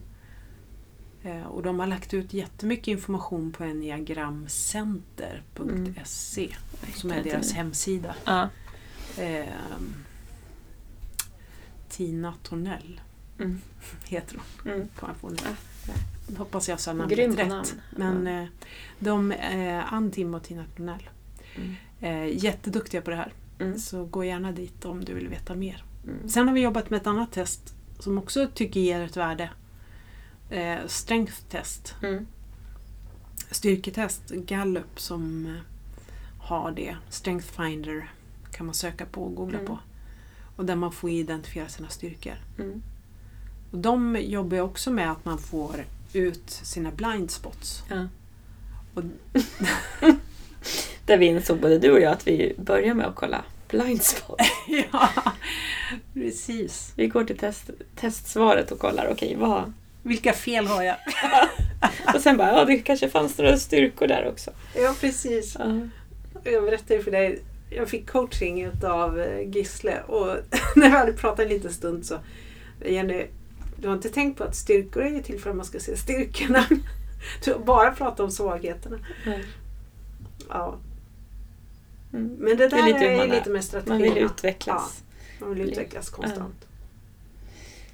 [1.23, 6.55] Eh, och de har lagt ut jättemycket information på enneagramcenter.se
[6.95, 8.15] som är deras hemsida.
[8.25, 8.49] Ja.
[9.17, 9.45] Eh,
[11.89, 13.01] Tina Tornell
[13.39, 13.61] Mm.
[14.05, 14.71] heter hon.
[14.73, 14.87] Mm.
[14.87, 15.07] På.
[16.37, 17.47] Hoppas jag sa namnet Grym rätt.
[17.47, 17.65] namn.
[17.91, 18.41] Men Ja.
[18.41, 18.47] eh,
[18.99, 21.09] de, eh, Ann, Tim och Tina Tornell,
[21.55, 21.75] Mm.
[22.01, 23.33] eh, jätteduktiga på det här.
[23.59, 23.79] Mm.
[23.79, 25.83] Så gå gärna dit om du vill veta mer.
[26.07, 26.29] Mm.
[26.29, 29.49] Sen har vi jobbat med ett annat test som också tycker ger ett värde.
[30.49, 31.95] Eh, strength test.
[32.03, 32.27] Mm.
[33.51, 35.61] Styrketest, Gallup som eh,
[36.47, 36.95] har det.
[37.09, 38.11] Strength Finder
[38.51, 39.67] kan man söka på och googla Mm.
[39.67, 39.79] på.
[40.55, 42.35] Och där man får identifiera sina styrkor.
[42.59, 42.81] Mm.
[43.71, 47.83] Och de jobbar också med att man får ut sina blind spots.
[47.89, 48.07] Ja.
[51.05, 54.39] Där vi insåg både du och jag att vi börjar med att kolla blind spot.
[54.91, 55.09] ja,
[56.13, 56.93] precis.
[56.95, 59.73] Vi går till test, testsvaret och kollar, okej vad...
[60.03, 60.95] Vilka fel har jag?
[62.15, 64.51] Och sen bara, ja det kanske fanns några styrkor där också.
[64.75, 65.55] Ja, precis.
[65.59, 65.79] Ja.
[66.51, 70.27] Jag berättade för dig, jag fick coaching av eh, Gisle och
[70.75, 72.15] när vi hade pratat en liten stund så
[72.85, 73.25] Jenny,
[73.77, 75.97] du har inte tänkt på att styrkor är ju till för att man ska se
[75.97, 76.65] styrkorna.
[77.43, 78.99] Du har bara pratat om svagheterna.
[80.49, 80.75] Ja.
[82.13, 82.35] Mm.
[82.39, 83.93] Men det Det är där lite är, lite med strategin.
[83.93, 85.03] Man vill utvecklas.
[85.39, 86.65] Man vill utvecklas konstant.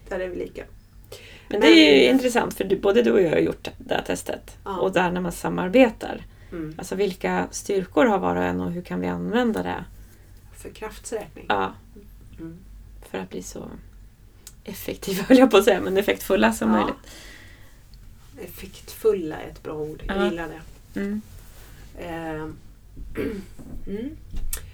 [0.09, 0.63] Där är vi lika.
[1.49, 3.93] Men det är ju Men- intressant för du, både du och jag har gjort det
[3.93, 4.57] här testet.
[4.65, 4.77] Ja.
[4.79, 6.25] Och där när man samarbetar.
[6.51, 6.75] Mm.
[6.77, 9.85] Alltså vilka styrkor har var och en och hur kan vi använda det?
[10.57, 11.45] För kraftsräkning.
[11.49, 11.73] Ja,
[12.39, 12.57] Mm.
[13.11, 13.69] för att bli så
[14.63, 16.75] effektiva höll jag på att säga, men effektfulla som Ja.
[16.77, 17.11] möjligt.
[18.41, 20.03] Effektfulla är ett bra ord.
[20.07, 20.25] Jag Ja.
[20.25, 20.99] gillar det.
[20.99, 21.21] Mm.
[21.97, 22.47] Eh,
[23.87, 24.17] mm.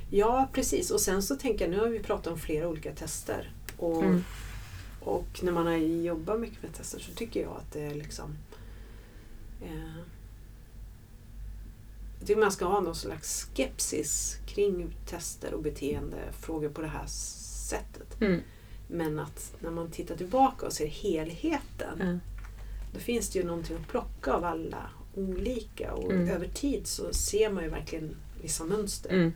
[0.09, 0.91] Ja, precis.
[0.91, 3.51] Och sen så tänker jag, nu har vi pratat om flera olika tester.
[3.77, 4.23] Och, Mm.
[5.01, 8.35] och när man har jobbat mycket med tester så tycker jag att det är liksom...
[9.61, 9.97] Eh,
[12.19, 17.05] jag tycker man ska ha någon slags skepsis kring tester och beteendefrågor på det här
[17.07, 18.21] sättet.
[18.21, 18.41] Mm.
[18.87, 22.17] Men att när man tittar tillbaka och ser helheten Ja.
[22.93, 26.29] då finns det ju någonting att plocka av alla olika och Mm.
[26.29, 29.33] över tid så ser man ju verkligen vissa mönster Mm.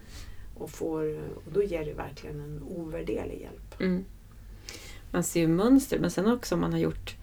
[0.58, 3.80] och, får, och då ger det verkligen en ovärderlig hjälp.
[3.82, 4.06] Mm.
[5.12, 7.16] Man ser ju mönster, men sen också om man har gjort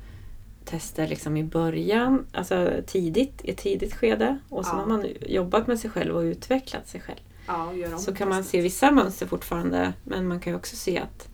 [0.64, 4.38] tester liksom i början, alltså tidigt, i ett tidigt skede.
[4.48, 4.80] Och sen Ja.
[4.80, 7.18] har man jobbat med sig själv och utvecklat sig själv.
[7.46, 11.28] Ja, Så kan man se vissa mönster fortfarande, men man kan ju också se att,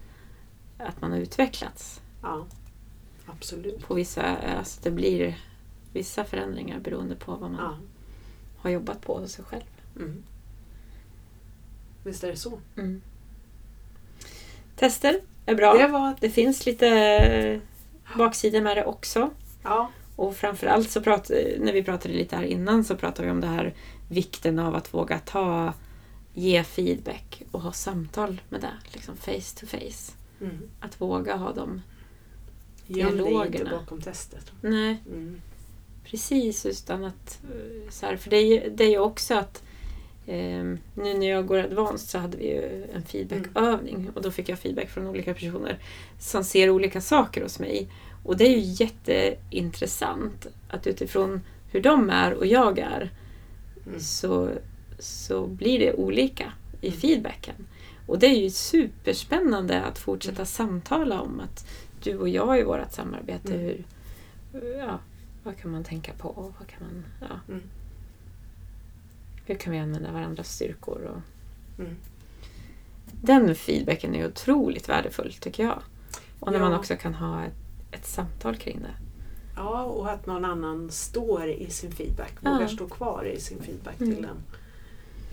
[0.79, 2.01] att man har utvecklats.
[2.23, 2.47] Ja,
[3.27, 3.87] absolut.
[3.87, 4.23] På vissa,
[4.59, 5.39] alltså det blir
[5.93, 7.77] vissa förändringar beroende på vad man Ja.
[8.57, 9.65] har jobbat på hos sig själv.
[9.97, 10.23] Mm.
[12.05, 12.61] Visst är det så?
[12.77, 13.01] Mm.
[14.77, 15.75] Tester är bra.
[15.75, 16.15] Det var...
[16.21, 17.61] Det finns lite
[18.17, 19.31] baksidor med det också.
[19.63, 23.41] Ja, Och framförallt så prat, när vi pratade lite här innan så pratade vi om
[23.41, 23.75] det här
[24.09, 25.75] vikten av att våga ta,
[26.35, 28.73] ge feedback och ha samtal med det.
[28.93, 30.13] Liksom face to face.
[30.41, 30.59] mm.
[30.81, 31.83] Att våga ha dem.
[32.87, 33.71] göm dig inte Dialogerna.
[33.71, 34.53] bakom testet.
[34.61, 35.41] Nej, Mm.
[36.05, 37.41] Precis, utan att...
[37.45, 39.63] eh, Så här, för det det är ju också att
[40.27, 40.65] eh,
[40.95, 44.59] nu när jag går advanced så hade vi ju en feedbackövning och då fick jag
[44.59, 45.79] feedback från olika personer
[46.19, 47.89] som ser olika saker hos mig.
[48.25, 53.11] Och det är ju jätteintressant att utifrån hur de är och jag är
[53.87, 54.01] Mm.
[54.01, 54.51] så,
[54.99, 57.01] så blir det olika i Mm.
[57.01, 57.55] feedbacken.
[58.07, 61.67] Och det är ju superspännande att fortsätta samtala om att
[62.03, 63.85] du och jag i vårt samarbete, Mm.
[64.53, 64.99] hur, ja,
[65.45, 66.55] vad kan man tänka på?
[66.59, 67.55] Vad kan man, ja.
[69.45, 71.01] Hur kan vi använda varandras styrkor?
[71.05, 71.21] Och...
[71.81, 71.97] Mm.
[73.07, 75.83] Den feedbacken är otroligt värdefull tycker jag.
[76.41, 76.79] Och när man Ja.
[76.79, 77.55] också kan ha ett,
[77.93, 78.95] ett samtal kring det.
[79.57, 82.53] Ja, och att någon annan står i sin feedback, Ja.
[82.53, 84.15] vågar stå kvar i sin feedback Mm.
[84.17, 84.37] till en.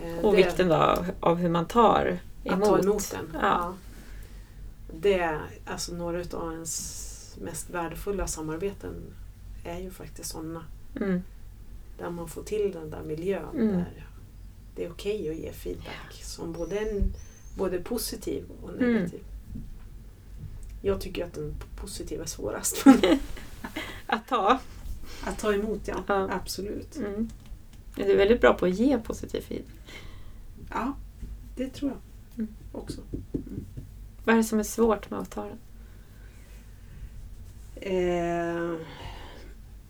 [0.09, 2.63] Eh, Och det- vikten då av, hur man tar emot.
[2.63, 3.37] Att ta emot den.
[3.41, 3.73] Ja.
[4.99, 8.93] Det är alltså några av ens mest värdefulla samarbeten
[9.65, 10.63] är ju faktiskt sådana.
[10.95, 11.21] Mm.
[11.99, 13.67] Där man får till den där miljön Mm.
[13.77, 14.05] där
[14.75, 17.13] det är okej att ge feedback som både, en,
[17.57, 18.93] både positiv och Mm.
[18.93, 19.19] negativ.
[20.81, 22.85] Jag tycker att den positiva är svårast.
[24.07, 24.59] Att ta.
[25.23, 26.03] att ta emot, ja.
[26.07, 26.29] Ja.
[26.31, 26.97] Absolut.
[26.97, 27.29] Mm.
[27.95, 29.75] Du är väldigt bra på att ge positiv feedback.
[30.69, 30.93] Ja,
[31.55, 31.99] det tror jag
[32.37, 32.53] Mm.
[32.71, 33.01] också.
[34.25, 35.59] Vad är det som är svårt med att ta den?
[37.75, 38.75] Eh...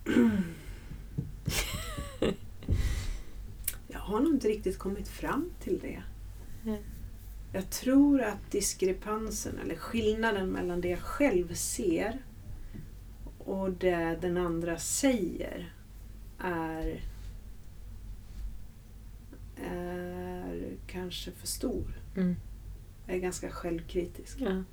[3.88, 6.04] Jag har nog inte riktigt kommit fram till det.
[6.64, 6.82] Nej.
[7.54, 12.24] Jag tror att diskrepansen eller skillnaden mellan det jag själv ser
[13.38, 15.74] och det den andra säger
[16.40, 17.02] är,
[19.56, 22.02] är kanske för stor.
[22.16, 22.36] Mm.
[23.08, 24.38] Jag är ganska självkritisk.
[24.42, 24.64] Ja.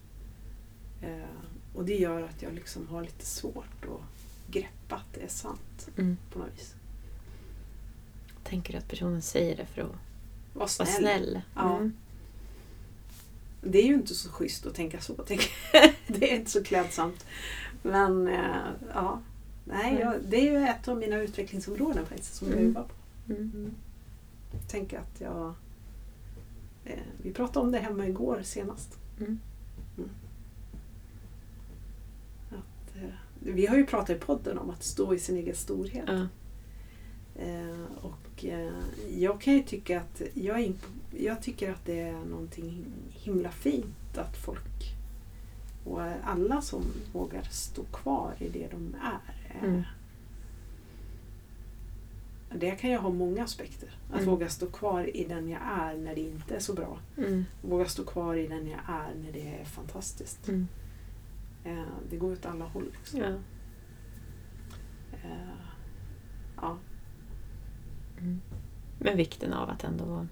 [1.02, 1.24] Eh,
[1.74, 5.88] och det gör att jag liksom har lite svårt att greppa att det är sant
[5.98, 6.16] Mm.
[6.32, 6.74] på något vis.
[8.48, 9.94] Tänker du att personen säger det för att Var
[10.54, 10.88] vara snäll.
[10.92, 11.40] snäll?
[11.54, 11.76] Ja.
[11.76, 11.92] Mm.
[13.62, 15.12] Det är ju inte så schysst att tänka så.
[16.06, 17.26] det är inte så klädsamt.
[17.82, 19.20] Men eh, ja,
[19.64, 20.00] nej, Mm.
[20.00, 22.66] jag, det är ju ett av mina utvecklingsområden faktiskt som jag Mm.
[22.68, 23.32] jobbar på.
[23.32, 23.74] Mm.
[24.68, 25.54] Tänker att jag...
[26.84, 28.98] Eh, vi pratade om det hemma igår senast.
[29.20, 29.38] Mm.
[32.50, 33.08] Att, eh,
[33.40, 36.08] vi har ju pratat i podden om att stå i sin egen storhet.
[37.36, 38.72] Eh, och eh,
[39.18, 40.72] jag kan ju tycka att jag,
[41.18, 44.94] jag tycker att det är någonting himla fint att folk
[45.84, 46.82] och alla som
[47.12, 49.54] vågar stå kvar i det de är.
[49.54, 49.82] eh, Mm.
[52.54, 53.96] Det kan ju ha många aspekter.
[54.10, 54.30] Att Mm.
[54.30, 56.98] våga stå kvar i den jag är när det inte är så bra.
[57.18, 57.44] Mm.
[57.62, 60.48] Våga stå kvar i den jag är när det är fantastiskt.
[60.48, 60.68] Mm.
[61.64, 62.84] Eh, det går åt alla håll.
[62.98, 63.20] Liksom.
[63.20, 63.26] Ja.
[65.12, 65.56] Eh,
[66.56, 66.78] ja.
[68.18, 68.40] Mm.
[68.98, 70.26] Men vikten av att ändå...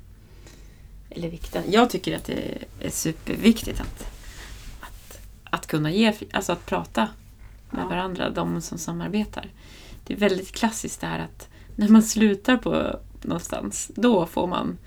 [1.11, 1.63] Eller vikten...
[1.69, 4.07] Jag tycker att det är superviktigt att,
[4.81, 6.13] att, att kunna ge...
[6.33, 7.09] Alltså att prata
[7.71, 7.89] med Ja.
[7.89, 9.49] varandra, de som samarbetar.
[10.07, 14.79] Det är väldigt klassiskt det här att när man slutar på någonstans, då får man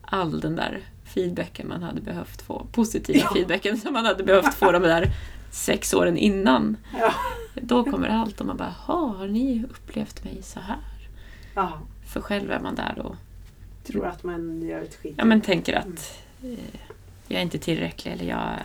[0.00, 2.66] all den där feedbacken man hade behövt få.
[2.72, 3.30] Positiva Ja.
[3.34, 5.10] feedbacken som man hade behövt få de där
[5.50, 6.76] sex åren innan.
[7.00, 7.12] Ja.
[7.54, 10.78] Då kommer allt och man bara, "Jaha, har ni upplevt mig så här?
[11.54, 11.78] ja.
[12.06, 13.16] För själv är man där och
[13.84, 15.14] Tror att man gör ett skit.
[15.18, 16.80] ja, men tänker att eh,
[17.28, 18.56] jag är inte tillräcklig eller jag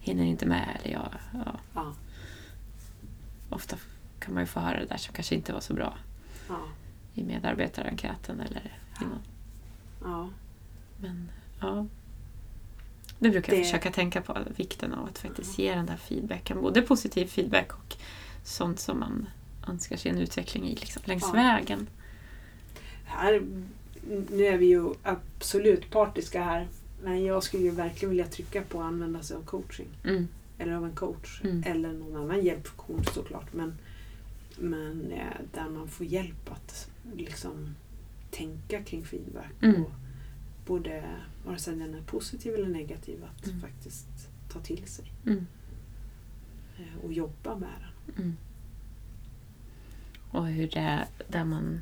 [0.00, 0.78] hinner inte med.
[0.82, 1.52] Eller jag, ja.
[1.74, 1.94] Ja.
[3.50, 3.76] Ofta
[4.18, 5.98] kan man ju få höra det där som kanske inte var så bra
[6.48, 6.58] Ja.
[7.14, 9.22] i medarbetarenkäten eller i någon.
[10.12, 10.28] Ja.
[11.00, 11.86] Men ja,
[13.18, 16.60] det brukar jag Det- försöka tänka på, vikten av att faktiskt ge den där feedbacken.
[16.60, 17.96] Både positiv feedback och
[18.44, 19.28] sånt som man
[19.68, 21.32] önskar sig en utveckling i liksom, längs Ja.
[21.32, 21.86] vägen.
[23.18, 23.42] Här,
[24.30, 26.68] nu är vi ju absolut partiska här.
[27.02, 29.88] Men jag skulle ju verkligen vilja trycka på att använda sig av coaching.
[30.04, 30.28] Mm.
[30.58, 31.40] Eller av en coach.
[31.44, 31.62] Mm.
[31.66, 33.52] Eller någon annan hjälpfunktion såklart.
[33.52, 33.74] Men,
[34.58, 37.74] men eh, där man får hjälp att liksom
[38.30, 39.52] tänka kring feedback.
[39.62, 39.84] Mm.
[39.84, 39.90] Och
[40.66, 41.04] både,
[41.46, 43.60] vare sig den är positiv eller negativ, att Mm.
[43.60, 44.06] faktiskt
[44.52, 45.12] ta till sig.
[45.26, 45.46] Mm.
[46.78, 48.14] eh, Och jobba med den.
[48.24, 48.36] Mm.
[50.30, 51.80] Och hur det där man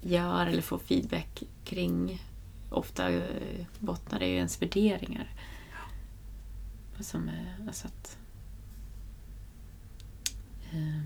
[0.00, 2.22] gör eller får feedback kring
[2.70, 5.34] ofta eh, bottnar det i ens värderingar.
[7.00, 8.18] Som är, alltså att,
[10.72, 11.00] eh,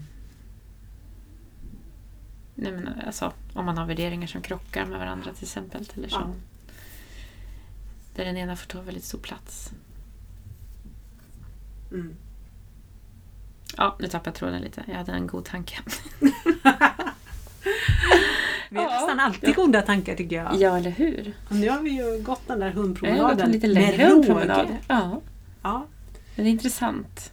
[2.55, 5.89] nej men alltså, om man har värderingar som krockar med varandra till exempel.
[5.95, 6.35] Eller som, Ja.
[8.15, 9.73] Där den ena får ta väldigt stor plats.
[11.93, 12.17] Mm.
[13.77, 14.85] Ja, nu tappade jag tråden lite.
[14.89, 15.79] Jag hade en god tanke.
[18.75, 19.01] Vi har Ja.
[19.01, 20.57] nästan alltid goda tankar tycker jag.
[20.61, 21.35] Ja, eller hur?
[21.49, 23.75] Och nu har vi ju gått den där Jag har gått hundpromenaden en lite med
[23.75, 24.27] längre råge.
[24.27, 24.67] promenad.
[24.89, 25.21] Ja,
[25.63, 25.87] Ja,
[26.37, 27.33] men det är intressant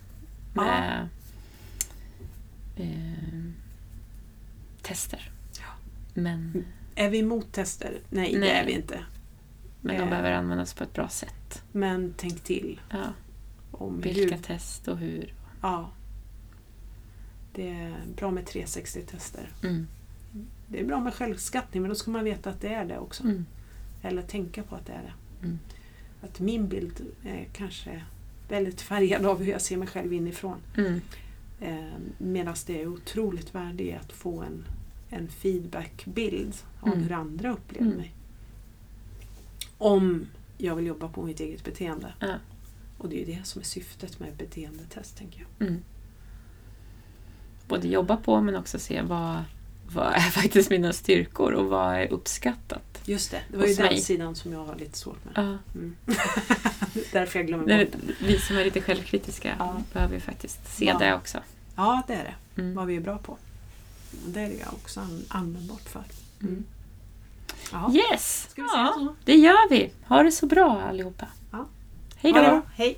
[0.56, 0.62] Ja.
[0.64, 1.08] med
[2.78, 3.52] eh,
[4.82, 5.32] tester.
[6.14, 6.66] Men,
[6.96, 8.00] är vi emot tester?
[8.10, 8.50] Nej, det Nej.
[8.50, 9.00] är vi inte.
[9.82, 10.10] men de Eh.
[10.10, 11.64] behöver användas på ett bra sätt.
[11.72, 12.98] Men tänk till Ja,
[13.72, 14.44] om vilka hur...
[14.44, 15.34] test och hur.
[15.62, 15.90] Ja.
[17.54, 19.50] Det är bra med 360-tester.
[19.64, 19.88] Mm.
[20.72, 23.24] Det är bra med självskattning men då ska man veta att det är det också.
[23.24, 23.46] Mm.
[24.02, 25.46] Eller tänka på att det är det.
[25.46, 25.60] Mm.
[26.22, 28.04] Att min bild är kanske
[28.50, 30.58] väldigt färgad av hur jag ser mig själv inifrån.
[30.78, 31.02] Mm.
[31.62, 34.64] Eh, Medan det är otroligt värde i att få en,
[35.10, 37.04] en feedbackbild av Mm.
[37.04, 37.98] hur andra upplever Mm.
[37.98, 38.14] mig.
[39.78, 40.26] Om
[40.58, 42.14] jag vill jobba på mitt eget beteende.
[42.20, 42.36] Ja.
[42.98, 45.68] Och det är ju det som är syftet med beteendetest tänker jag.
[45.68, 45.82] Mm.
[47.68, 49.44] Både jobba på men också se vad,
[49.94, 52.82] vad är faktiskt mina styrkor och vad är uppskattat.
[53.06, 54.02] Just det, det var ju den mig.
[54.02, 55.34] sidan som jag har lite svårt med.
[55.36, 55.58] Ja.
[55.80, 55.96] Mm.
[57.12, 58.26] Därför jag glömmer bort det.
[58.26, 59.82] vi som är lite självkritiska Ja.
[59.94, 60.98] behöver ju faktiskt se Ja.
[61.00, 61.38] det också.
[61.76, 62.24] Ja, det är
[62.56, 62.62] det.
[62.62, 62.76] Mm.
[62.76, 63.38] Vad vi är bra på.
[64.26, 66.04] Det är jag också an- användbart för.
[66.42, 66.64] Mm.
[67.72, 67.92] Ja.
[67.94, 68.48] Yes!
[68.52, 69.16] Ska vi säga ja, så?
[69.26, 69.92] det gör vi.
[70.08, 71.26] Ha det så bra allihopa.
[71.52, 71.66] Ja.
[72.16, 72.62] Hej då!
[72.76, 72.98] Hej!